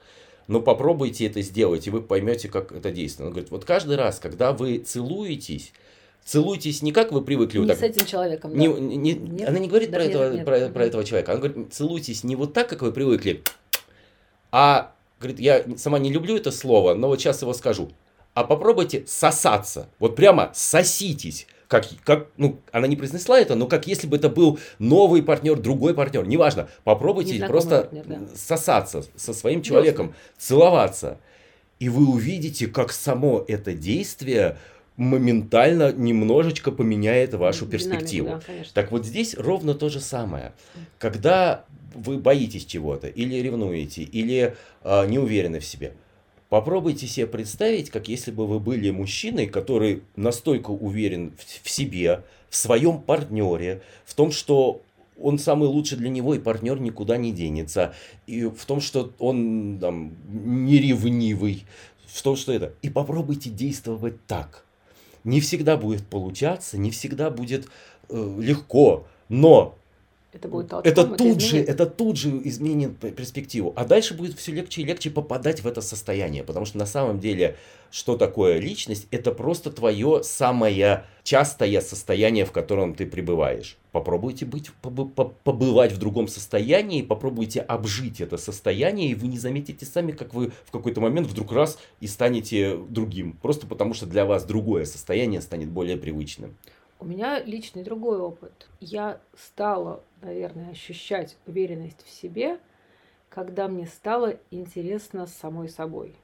[0.48, 3.28] но попробуйте это сделать, и вы поймете, как это действует.
[3.28, 5.72] Он говорит, вот каждый раз, когда вы целуетесь,
[6.26, 7.58] целуйтесь не как вы привыкли.
[7.58, 8.58] Не вот так, с этим человеком, да.
[8.58, 10.74] Не, не, нет, она не говорит про, нет, этого, нет, про, нет.
[10.74, 11.32] про этого человека.
[11.32, 13.42] Она говорит, целуйтесь не вот так, как вы привыкли,
[14.50, 17.90] а, говорит, я сама не люблю это слово, но вот сейчас его скажу.
[18.34, 19.88] А попробуйте сосаться.
[19.98, 24.28] Вот прямо соситесь как, как, ну, она не произнесла это, но как если бы это
[24.28, 28.20] был новый партнер, другой партнер, неважно, попробуйте просто партнер, да.
[28.36, 30.20] сосаться со своим человеком, Ясно.
[30.38, 31.18] целоваться,
[31.78, 34.58] и вы увидите, как само это действие
[34.96, 38.28] моментально немножечко поменяет вашу перспективу.
[38.28, 38.40] да,
[38.74, 40.52] так вот здесь ровно то же самое.
[40.98, 45.92] Когда вы боитесь чего-то, или ревнуете, или э, не уверены в себе–
[46.48, 52.56] Попробуйте себе представить, как если бы вы были мужчиной, который настолько уверен в себе, в
[52.56, 54.80] своем партнере, в том, что
[55.20, 57.94] он самый лучший для него, и партнер никуда не денется,
[58.28, 61.64] и в том, что он там не ревнивый,
[62.06, 62.74] в том, что это.
[62.80, 64.65] И попробуйте действовать так.
[65.26, 67.68] Не всегда будет получаться, не всегда будет
[68.08, 69.76] э, легко, но
[70.36, 73.72] это будет толчком, это тут это же, это тут же изменит перспективу.
[73.76, 77.18] А дальше будет все легче и легче попадать в это состояние, потому что на самом
[77.20, 77.56] деле,
[77.90, 83.78] что такое личность, это просто твое самое частое состояние, в котором ты пребываешь.
[83.92, 84.70] Попробуйте быть,
[85.44, 90.52] побывать в другом состоянии, попробуйте обжить это состояние, и вы не заметите сами, как вы
[90.66, 93.32] в какой-то момент вдруг раз и станете другим.
[93.40, 96.56] Просто потому что для вас другое состояние станет более привычным.
[96.98, 98.68] У меня личный другой опыт.
[98.80, 102.58] Я стала, наверное, ощущать уверенность в себе,
[103.28, 106.16] когда мне стало интересно самой собой.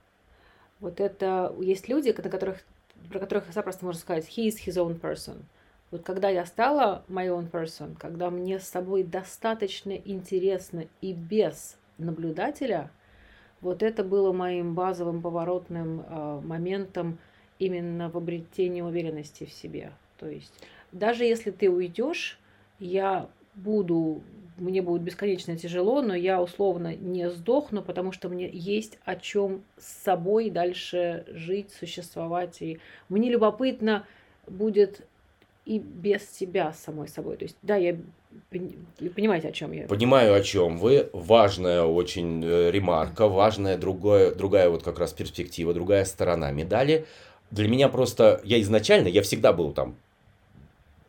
[0.80, 2.62] Вот это есть люди, на которых,
[3.10, 5.42] про которых запросто можно сказать he is his own person.
[5.90, 11.76] Вот когда я стала my own person, когда мне с собой достаточно интересно и без
[11.98, 12.90] наблюдателя,
[13.60, 17.18] вот это было моим базовым поворотным э, моментом
[17.58, 19.92] именно в обретении уверенности в себе.
[20.22, 20.52] То есть
[20.92, 22.38] даже если ты уйдешь,
[22.78, 24.22] я буду,
[24.56, 29.64] мне будет бесконечно тяжело, но я условно не сдохну, потому что мне есть о чем
[29.78, 32.62] с собой дальше жить, существовать.
[32.62, 34.06] И мне любопытно
[34.46, 35.04] будет
[35.64, 37.36] и без себя самой собой.
[37.36, 37.96] То есть, да, я
[38.50, 39.88] понимаете, о чем я.
[39.88, 41.10] Понимаю, о чем вы.
[41.12, 47.06] Важная очень э, ремарка, важная другая, другая вот как раз перспектива, другая сторона медали.
[47.50, 49.96] Для меня просто, я изначально, я всегда был там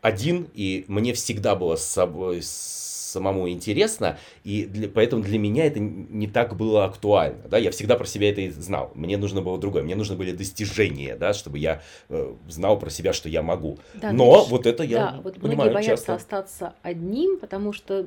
[0.03, 5.79] один, и мне всегда было с собой самому интересно, и для, поэтому для меня это
[5.79, 9.57] не так было актуально, да, я всегда про себя это и знал, мне нужно было
[9.57, 13.77] другое, мне нужны были достижения, да, чтобы я э, знал про себя, что я могу,
[13.93, 16.15] да, но видишь, вот это я да, вот понимаю многие боятся часто.
[16.15, 18.05] остаться одним, потому что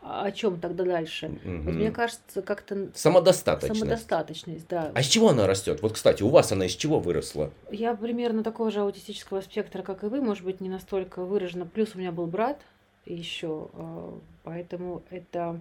[0.00, 1.26] о чем тогда дальше?
[1.26, 1.62] Mm-hmm.
[1.62, 2.88] Вот мне кажется, как-то...
[2.94, 3.80] Самодостаточность.
[3.80, 4.92] Самодостаточность, да.
[4.94, 5.82] А с чего она растет?
[5.82, 7.50] Вот, кстати, у вас она из чего выросла?
[7.70, 11.66] Я примерно такого же аутистического спектра, как и вы, может быть, не настолько выражена.
[11.66, 12.60] Плюс у меня был брат
[13.06, 15.60] еще, а, поэтому это...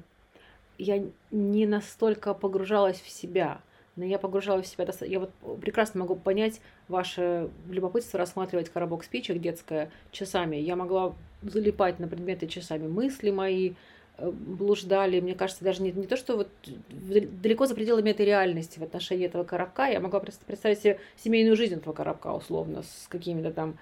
[0.77, 3.61] Я не настолько погружалась в себя,
[3.95, 4.85] но я погружалась в себя.
[5.01, 10.57] Я вот прекрасно могу понять ваше любопытство рассматривать коробок спичек детское часами.
[10.57, 13.73] Я могла залипать на предметы часами мысли мои,
[14.19, 16.49] блуждали, мне кажется, даже не, не то, что вот
[16.89, 19.85] далеко за пределами этой реальности в отношении этого коробка.
[19.85, 23.77] Я могла представить себе семейную жизнь этого коробка, условно, с какими-то там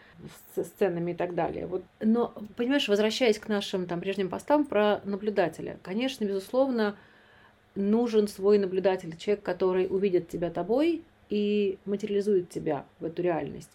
[0.55, 1.67] сценами и так далее.
[1.67, 1.83] Вот.
[2.01, 6.97] Но, понимаешь, возвращаясь к нашим там прежним постам про наблюдателя, конечно, безусловно,
[7.75, 13.71] нужен свой наблюдатель, человек, который увидит тебя тобой и материализует тебя в эту реальность.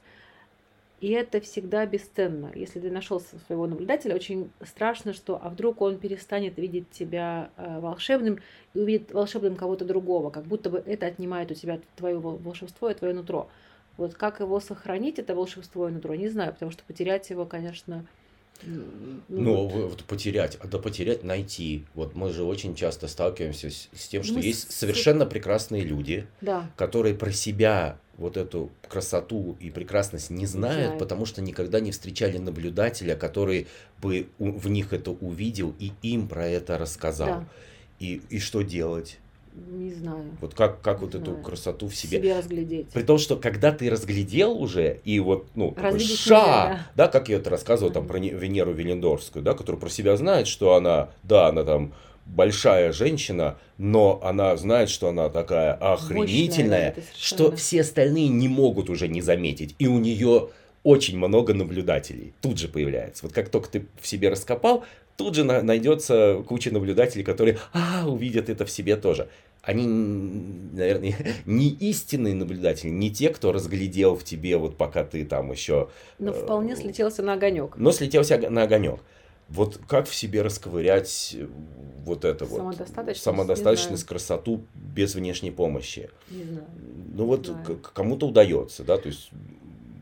[1.00, 2.52] И это всегда бесценно.
[2.54, 7.80] Если ты нашел своего наблюдателя, очень страшно, что а вдруг он перестанет видеть тебя э,
[7.80, 8.38] волшебным
[8.74, 12.94] и увидит волшебным кого-то другого, как будто бы это отнимает у тебя твое волшебство и
[12.94, 13.48] твое нутро.
[13.96, 18.04] Вот как его сохранить, это волшебство и нутро, не знаю, потому что потерять его, конечно,
[18.62, 21.84] ну, ну вот потерять, а да потерять, найти.
[21.94, 24.76] Вот мы же очень часто сталкиваемся с, с тем, что мы есть с...
[24.76, 26.70] совершенно прекрасные люди, да.
[26.76, 30.98] которые про себя вот эту красоту и прекрасность не знают, Знаю.
[30.98, 33.66] потому что никогда не встречали наблюдателя, который
[34.00, 37.28] бы в них это увидел и им про это рассказал.
[37.28, 37.48] Да.
[37.98, 39.18] И, и что делать?
[39.52, 40.24] Не знаю.
[40.40, 41.24] Вот как, как вот знаю.
[41.24, 42.18] эту красоту в себе...
[42.18, 42.88] себе разглядеть.
[42.90, 46.86] При том, что когда ты разглядел уже, и вот, ну, ша, да.
[46.94, 50.74] да, как я это рассказывал, там, про Венеру Велендорфскую, да, которая про себя знает, что
[50.74, 51.92] она, да, она там
[52.26, 58.88] большая женщина, но она знает, что она такая охренительная, Мощная, что все остальные не могут
[58.88, 59.74] уже не заметить.
[59.78, 60.50] И у нее
[60.82, 63.24] очень много наблюдателей тут же появляется.
[63.26, 64.84] Вот как только ты в себе раскопал,
[65.16, 69.28] тут же найдется куча наблюдателей, которые, а, увидят это в себе тоже.
[69.62, 71.14] Они, наверное,
[71.44, 75.90] не истинные наблюдатели, не те, кто разглядел в тебе, вот пока ты там еще...
[76.18, 77.76] Но вполне э, слетелся на огонек.
[77.76, 79.00] Но слетелся на огонек.
[79.50, 81.46] Вот как в себе расковырять э,
[82.06, 82.76] вот это вот
[83.14, 86.08] самодостаточность, красоту без внешней помощи?
[86.30, 86.64] Не знаю.
[87.12, 87.52] Ну вот
[87.92, 89.30] кому-то удается, да, то есть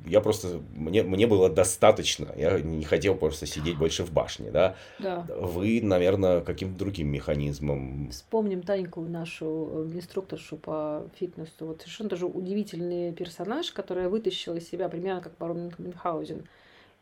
[0.08, 4.76] я просто, мне, мне было достаточно, я не хотел просто сидеть больше в башне, да.
[4.98, 5.26] Да.
[5.38, 8.10] Вы, наверное, каким-то другим механизмом.
[8.10, 11.66] Вспомним Таньку, нашу э, инструкторшу по фитнесу.
[11.66, 16.44] Вот совершенно тоже удивительный персонаж, которая вытащила из себя примерно как барон Мюнхгаузен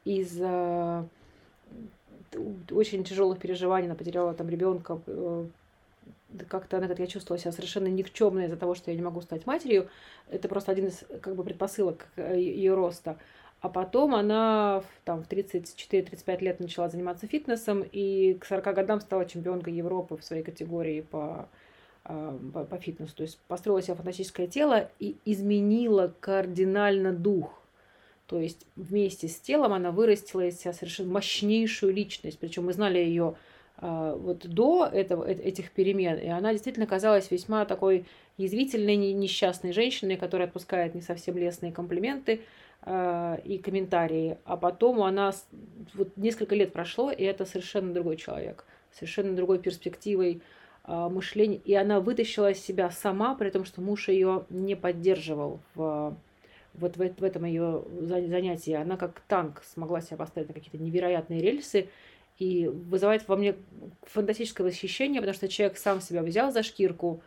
[0.05, 1.05] из э,
[2.71, 5.47] очень тяжелых переживаний, она потеряла там ребенка, э,
[6.49, 9.89] как-то она, я чувствовала себя совершенно никчемной из-за того, что я не могу стать матерью.
[10.29, 13.19] Это просто один из как бы предпосылок э, ее роста.
[13.61, 19.25] А потом она там, в 34-35 лет начала заниматься фитнесом и к 40 годам стала
[19.25, 21.49] чемпионкой Европы в своей категории по,
[22.05, 23.17] э, по, по фитнесу.
[23.17, 27.63] То есть построила себе фантастическое тело и изменила кардинально дух.
[28.27, 32.39] То есть вместе с телом она вырастила из себя совершенно мощнейшую личность.
[32.39, 33.37] Причем мы знали ее
[33.79, 38.07] вот до этого, э, этих перемен, и она действительно казалась весьма такой
[38.39, 42.41] язвительной, несчастной женщиной, которая отпускает не совсем лестные комплименты
[42.83, 44.39] э, и комментарии.
[44.45, 45.33] А потом она,
[45.95, 50.41] вот несколько лет прошло, и это совершенно другой человек, совершенно другой перспективой
[50.87, 51.61] э, мышления.
[51.65, 56.17] И она вытащила себя сама, при том, что муж ее не поддерживал в
[56.79, 58.73] вот в этом ее занятии.
[58.73, 61.89] Она как танк смогла себя поставить на какие-то невероятные рельсы
[62.39, 63.57] и вызывает во мне
[64.03, 67.23] фантастическое восхищение, потому что человек сам себя взял за шкирку,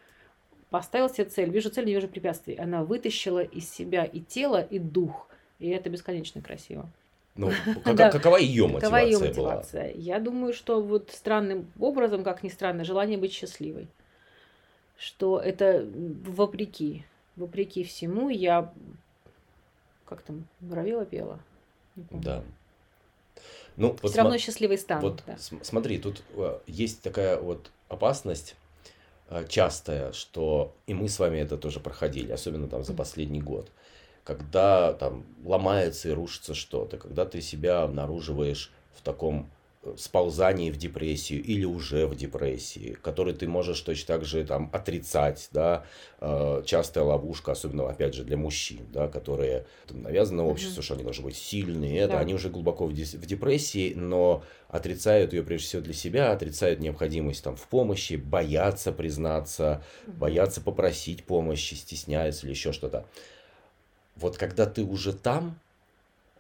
[0.70, 2.56] поставил себе цель, вижу цель, не вижу препятствий.
[2.56, 5.28] Она вытащила из себя и тело, и дух.
[5.60, 6.90] И это бесконечно красиво.
[7.36, 7.52] Ну,
[7.84, 8.12] как, да.
[8.12, 8.90] какова ее мотивация?
[8.90, 9.94] Какова ее мотивация?
[9.94, 10.02] Была?
[10.02, 13.88] Я думаю, что вот странным образом, как ни странно, желание быть счастливой.
[14.98, 15.88] Что это
[16.26, 17.06] вопреки,
[17.36, 18.72] вопреки всему я
[20.10, 21.40] как там, Воробела пела?
[21.96, 22.44] Да.
[23.80, 24.44] Ну, Все вот равно см...
[24.46, 25.02] счастливый стану.
[25.02, 25.38] Вот да.
[25.62, 28.56] смотри, тут э, есть такая вот опасность
[29.30, 33.72] э, частая, что и мы с вами это тоже проходили, особенно там за последний год,
[34.26, 39.50] когда там ломается и рушится что-то, когда ты себя обнаруживаешь в таком
[39.96, 45.48] сползании в депрессию или уже в депрессии, который ты можешь точно так же там отрицать,
[45.52, 45.86] да,
[46.20, 50.84] э, частая ловушка, особенно, опять же, для мужчин, да, которые там, навязаны обществу, mm-hmm.
[50.84, 52.20] что они должны быть сильные, это, да.
[52.20, 57.44] они уже глубоко в, в депрессии, но отрицают ее прежде всего для себя, отрицают необходимость
[57.44, 60.18] там в помощи, боятся признаться, mm-hmm.
[60.18, 63.06] боятся попросить помощи, стесняются или еще что-то.
[64.18, 65.58] Вот когда ты уже там,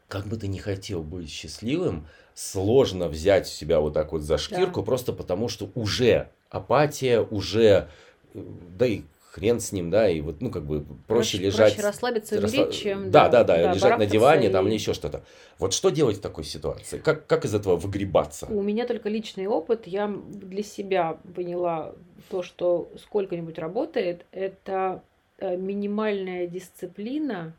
[0.10, 4.82] как бы ты не хотел быть счастливым, сложно взять себя вот так вот за шкирку,
[4.82, 4.86] да.
[4.86, 7.88] просто потому что уже апатия, уже,
[8.34, 8.44] э,
[8.78, 11.74] да и хрен с ним, да, и вот, ну, как бы проще, проще лежать.
[11.76, 12.72] Проще расслабиться и расслаб...
[12.72, 13.12] чем...
[13.12, 14.52] Да, да, да, да лежать на диване и...
[14.52, 15.24] там или еще что-то.
[15.60, 16.98] Вот что делать в такой ситуации?
[16.98, 18.48] Как, как из этого выгребаться?
[18.48, 19.86] У меня только личный опыт.
[19.86, 21.94] Я для себя поняла
[22.30, 25.04] то, что сколько-нибудь работает, это
[25.38, 27.54] э, минимальная дисциплина,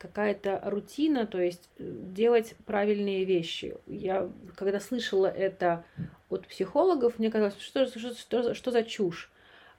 [0.00, 3.76] какая-то рутина, то есть э, делать правильные вещи.
[3.86, 5.84] Я, когда слышала это
[6.30, 9.30] от психологов мне казалось, что, что, что, что за чушь.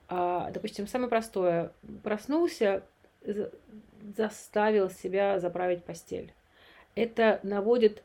[0.08, 1.72] А, допустим, самое простое.
[2.04, 2.84] Проснулся,
[4.16, 6.32] заставил себя заправить постель.
[6.94, 8.02] Это наводит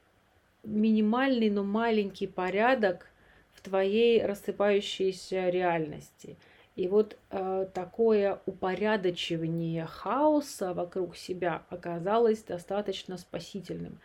[0.64, 3.08] минимальный, но маленький порядок
[3.54, 6.38] в твоей рассыпающейся реальности.
[6.78, 14.00] И вот э, такое упорядочивание хаоса вокруг себя оказалось достаточно спасительным.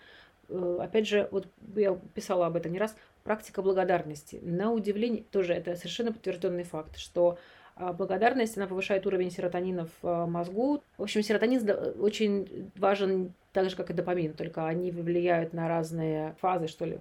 [0.48, 4.40] Э, опять же, вот я писала об этом не раз, практика благодарности.
[4.42, 7.36] На удивление, тоже это совершенно подтвержденный факт, что
[7.76, 10.82] э, благодарность, она повышает уровень серотонина в мозгу.
[10.96, 11.68] В общем, серотонин
[12.00, 17.00] очень важен так же, как и допамин, только они влияют на разные фазы, что ли,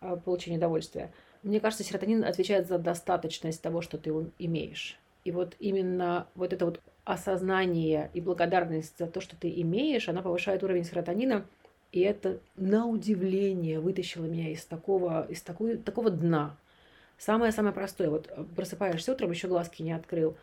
[0.00, 1.12] э, получения удовольствия.
[1.42, 4.96] Мне кажется, серотонин отвечает за достаточность того, что ты имеешь.
[5.28, 10.22] И вот именно вот это вот осознание и благодарность за то, что ты имеешь, она
[10.22, 11.44] повышает уровень серотонина.
[11.92, 16.56] И это на удивление вытащило меня из такого, из такой, такого дна.
[17.18, 18.08] Самое-самое простое.
[18.08, 20.34] Вот просыпаешься утром, еще глазки не открыл.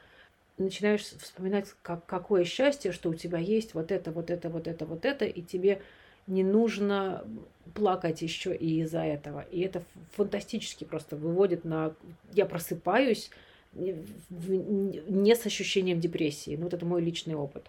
[0.59, 4.85] Начинаешь вспоминать, как, какое счастье, что у тебя есть вот это, вот это, вот это,
[4.85, 5.81] вот это, и тебе
[6.27, 7.25] не нужно
[7.73, 9.45] плакать еще и из-за этого.
[9.49, 9.81] И это
[10.11, 11.95] фантастически просто выводит на...
[12.33, 13.31] Я просыпаюсь
[13.75, 16.55] не с ощущением депрессии.
[16.55, 17.67] Ну, вот это мой личный опыт.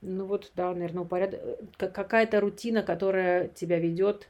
[0.00, 1.40] Ну вот, да, наверное, упоряд...
[1.76, 4.28] какая-то рутина, которая тебя ведет,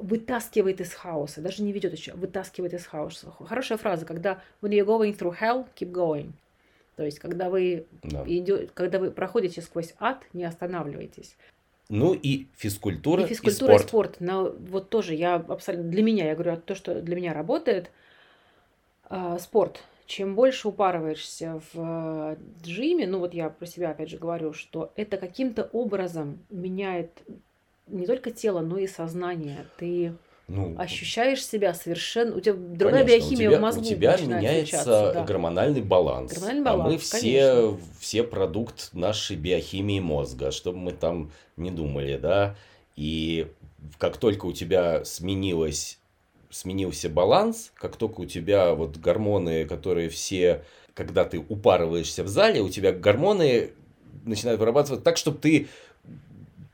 [0.00, 3.30] вытаскивает из хаоса, даже не ведет еще, вытаскивает из хаоса.
[3.30, 6.32] Хорошая фраза, когда when you're going through hell, keep going.
[6.96, 8.24] То есть, когда вы, да.
[8.26, 11.36] идё, когда вы проходите сквозь ад, не останавливайтесь.
[11.88, 13.84] Ну и физкультура, и физкультура и спорт.
[13.84, 14.16] И спорт.
[14.20, 17.90] Но вот тоже я абсолютно для меня, я говорю, то, что для меня работает,
[19.10, 24.52] э, спорт чем больше упарываешься в джиме, ну вот я про себя опять же говорю,
[24.52, 27.10] что это каким-то образом меняет
[27.86, 29.66] не только тело, но и сознание.
[29.78, 30.14] Ты
[30.48, 32.36] ну, ощущаешь себя совершенно...
[32.36, 35.24] У тебя другая конечно, биохимия тебя, в мозгу У тебя меняется да.
[35.24, 36.32] гормональный баланс.
[36.32, 42.16] Гормональный баланс, а мы все, все продукт нашей биохимии мозга, чтобы мы там не думали,
[42.16, 42.56] да.
[42.94, 43.48] И
[43.98, 45.98] как только у тебя сменилось
[46.60, 52.60] сменился баланс, как только у тебя вот гормоны, которые все, когда ты упарываешься в зале,
[52.60, 53.70] у тебя гормоны
[54.24, 55.68] начинают вырабатываться так, чтобы ты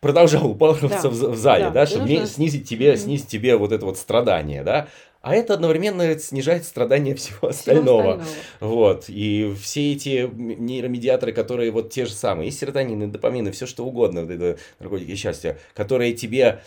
[0.00, 1.10] продолжал упарываться да.
[1.10, 2.26] в, в зале, да, да чтобы нужно...
[2.26, 4.88] снизить тебе, снизить тебе вот это вот страдание, да.
[5.20, 8.18] А это одновременно снижает страдания всего остального.
[8.18, 8.74] Всего остального.
[8.74, 9.04] Вот.
[9.06, 13.66] И все эти нейромедиаторы, которые вот те же самые, и серотонин, и допамин, и все
[13.66, 16.62] что угодно, это наркотики счастья, которые тебе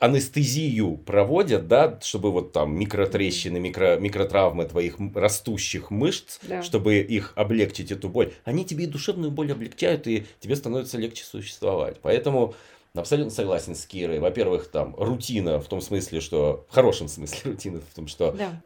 [0.00, 6.62] анестезию проводят, да, чтобы вот там микротрещины, микро, микротравмы твоих растущих мышц, да.
[6.62, 11.22] чтобы их облегчить эту боль, они тебе и душевную боль облегчают, и тебе становится легче
[11.24, 11.98] существовать.
[12.00, 12.54] Поэтому
[12.94, 14.20] абсолютно согласен с Кирой.
[14.20, 18.62] Во-первых, там рутина в том смысле, что в хорошем смысле рутина в том, что да.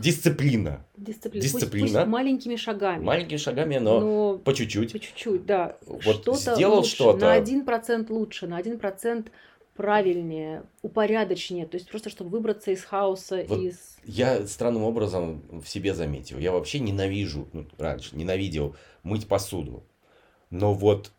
[0.00, 0.84] дисциплина.
[0.96, 1.42] Дисциплина.
[1.44, 1.86] Дисциплина.
[1.86, 3.04] Пусть, пусть маленькими шагами.
[3.04, 4.90] Маленькими шагами, но, но по чуть-чуть.
[4.90, 5.76] По чуть-чуть, да.
[5.86, 7.26] Вот что-то сделал что-то.
[7.26, 9.30] На один процент лучше, на один процент
[9.78, 13.96] правильнее, упорядочнее, то есть просто чтобы выбраться из хаоса, вот из...
[14.04, 18.74] Я странным образом в себе заметил, я вообще ненавижу, ну, раньше ненавидел
[19.04, 19.84] мыть посуду,
[20.50, 21.12] но вот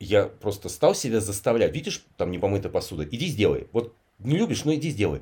[0.00, 4.64] я просто стал себя заставлять, видишь, там не помыта посуда, иди сделай, вот не любишь,
[4.64, 5.20] но иди сделай.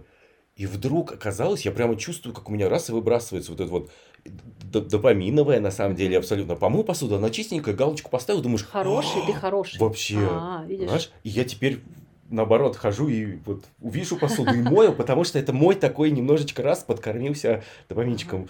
[0.55, 3.91] И вдруг оказалось, я прямо чувствую, как у меня раз и выбрасывается вот это вот
[4.89, 6.55] допаминовая, на самом деле, абсолютно.
[6.57, 8.64] Помыл посуду, она чистенькая, галочку поставил, думаешь...
[8.64, 9.78] Хороший, ты хороший.
[9.78, 10.89] Вообще, а, видишь?
[10.89, 11.82] Знаешь, и я теперь
[12.31, 16.83] наоборот, хожу и вот увижу посуду и мою, потому что это мой такой немножечко раз
[16.85, 18.49] подкормился допаминчиком.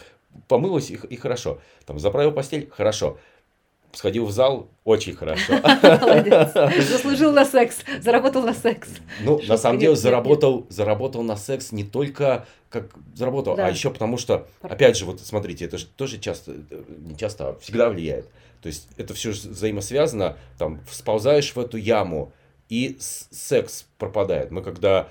[0.49, 1.61] Помылась и, и хорошо.
[1.87, 3.18] Там заправил постель, хорошо.
[3.93, 5.55] Сходил в зал, очень хорошо.
[5.83, 6.53] Молодец.
[6.87, 8.91] Заслужил на секс, заработал на секс.
[9.22, 14.18] Ну, на самом деле, заработал, заработал на секс не только как заработал, а еще потому
[14.18, 16.53] что, опять же, вот смотрите, это же тоже часто,
[16.99, 18.29] не часто, а всегда влияет.
[18.61, 22.33] То есть это все взаимосвязано, там, сползаешь в эту яму,
[22.68, 24.50] и секс пропадает.
[24.50, 25.08] Мы когда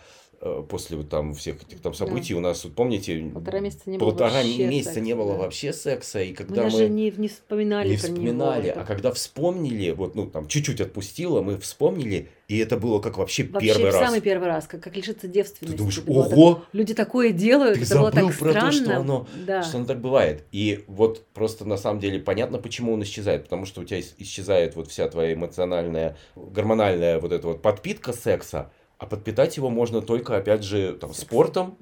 [0.69, 2.39] после вот там всех этих там событий да.
[2.39, 5.39] у нас, вот, помните, полтора месяца не было полтора вообще месяца секса, не было да.
[5.39, 9.11] вообще секса, и когда мы, мы даже не, не вспоминали, не вспоминали, него, а когда
[9.11, 13.91] вспомнили, вот ну там чуть-чуть отпустило, мы вспомнили, и это было как вообще, вообще первый
[13.91, 14.05] раз.
[14.05, 15.71] самый первый раз, как, как лишиться девственности.
[15.71, 16.55] Ты думаешь, ого!
[16.55, 18.61] Так, люди такое делают, ты это было так про странно.
[18.61, 19.63] то, что оно, да.
[19.63, 20.43] что оно так бывает.
[20.51, 23.43] И вот просто на самом деле понятно, почему он исчезает.
[23.45, 28.71] Потому что у тебя исчезает вот вся твоя эмоциональная, гормональная вот эта вот подпитка секса,
[28.97, 31.77] а подпитать его можно только, опять же, там, спортом,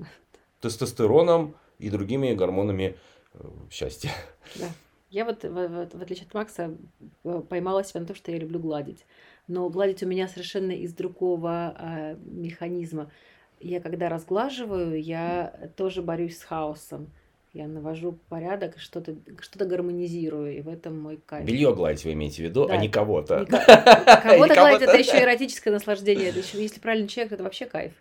[0.61, 2.97] тестостероном и другими гормонами
[3.34, 4.11] э, счастья.
[4.55, 4.68] Да.
[5.09, 6.76] Я вот, в, в, в отличие от Макса,
[7.24, 9.05] э, поймала себя на том, что я люблю гладить
[9.47, 13.11] но гладить у меня совершенно из другого э, механизма.
[13.59, 17.11] Я когда разглаживаю, я тоже борюсь с хаосом.
[17.54, 21.45] Я навожу порядок, что-то что гармонизирую, и в этом мой кайф.
[21.45, 22.74] Белье гладить вы имеете в виду, Да.
[22.74, 23.41] а не кого-то.
[23.41, 23.45] Не
[24.24, 26.30] Кого-то гладить, это еще эротическое наслаждение.
[26.30, 27.93] Это еще, если правильный человек, это вообще кайф.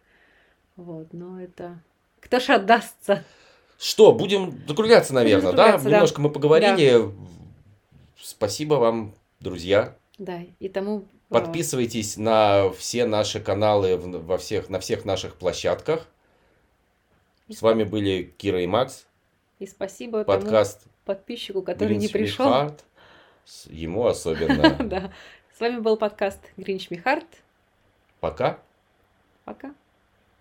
[0.77, 1.79] Вот, но это...
[2.21, 3.25] Кто ж отдастся?
[3.79, 5.91] Что, будем закругляться, наверное, закругляться, да?
[5.91, 5.97] да.
[5.97, 7.13] Немножко мы поговорили.
[8.17, 9.97] Спасибо вам, друзья.
[10.17, 11.01] Да, и тому...
[11.01, 11.03] э,
[11.35, 16.09] Подписывайтесь на все наши каналы во всех, на всех наших площадках.
[17.51, 19.07] С вами были Кира и Макс.
[19.63, 22.77] И спасибо тому Подкаст подписчику, который не Grinch Me пришел.
[23.71, 24.75] Ему особенно.
[24.89, 25.13] Да.
[25.57, 27.27] С вами был подкаст Гринч Михарт.
[28.19, 28.59] Пока.
[29.45, 29.73] Пока.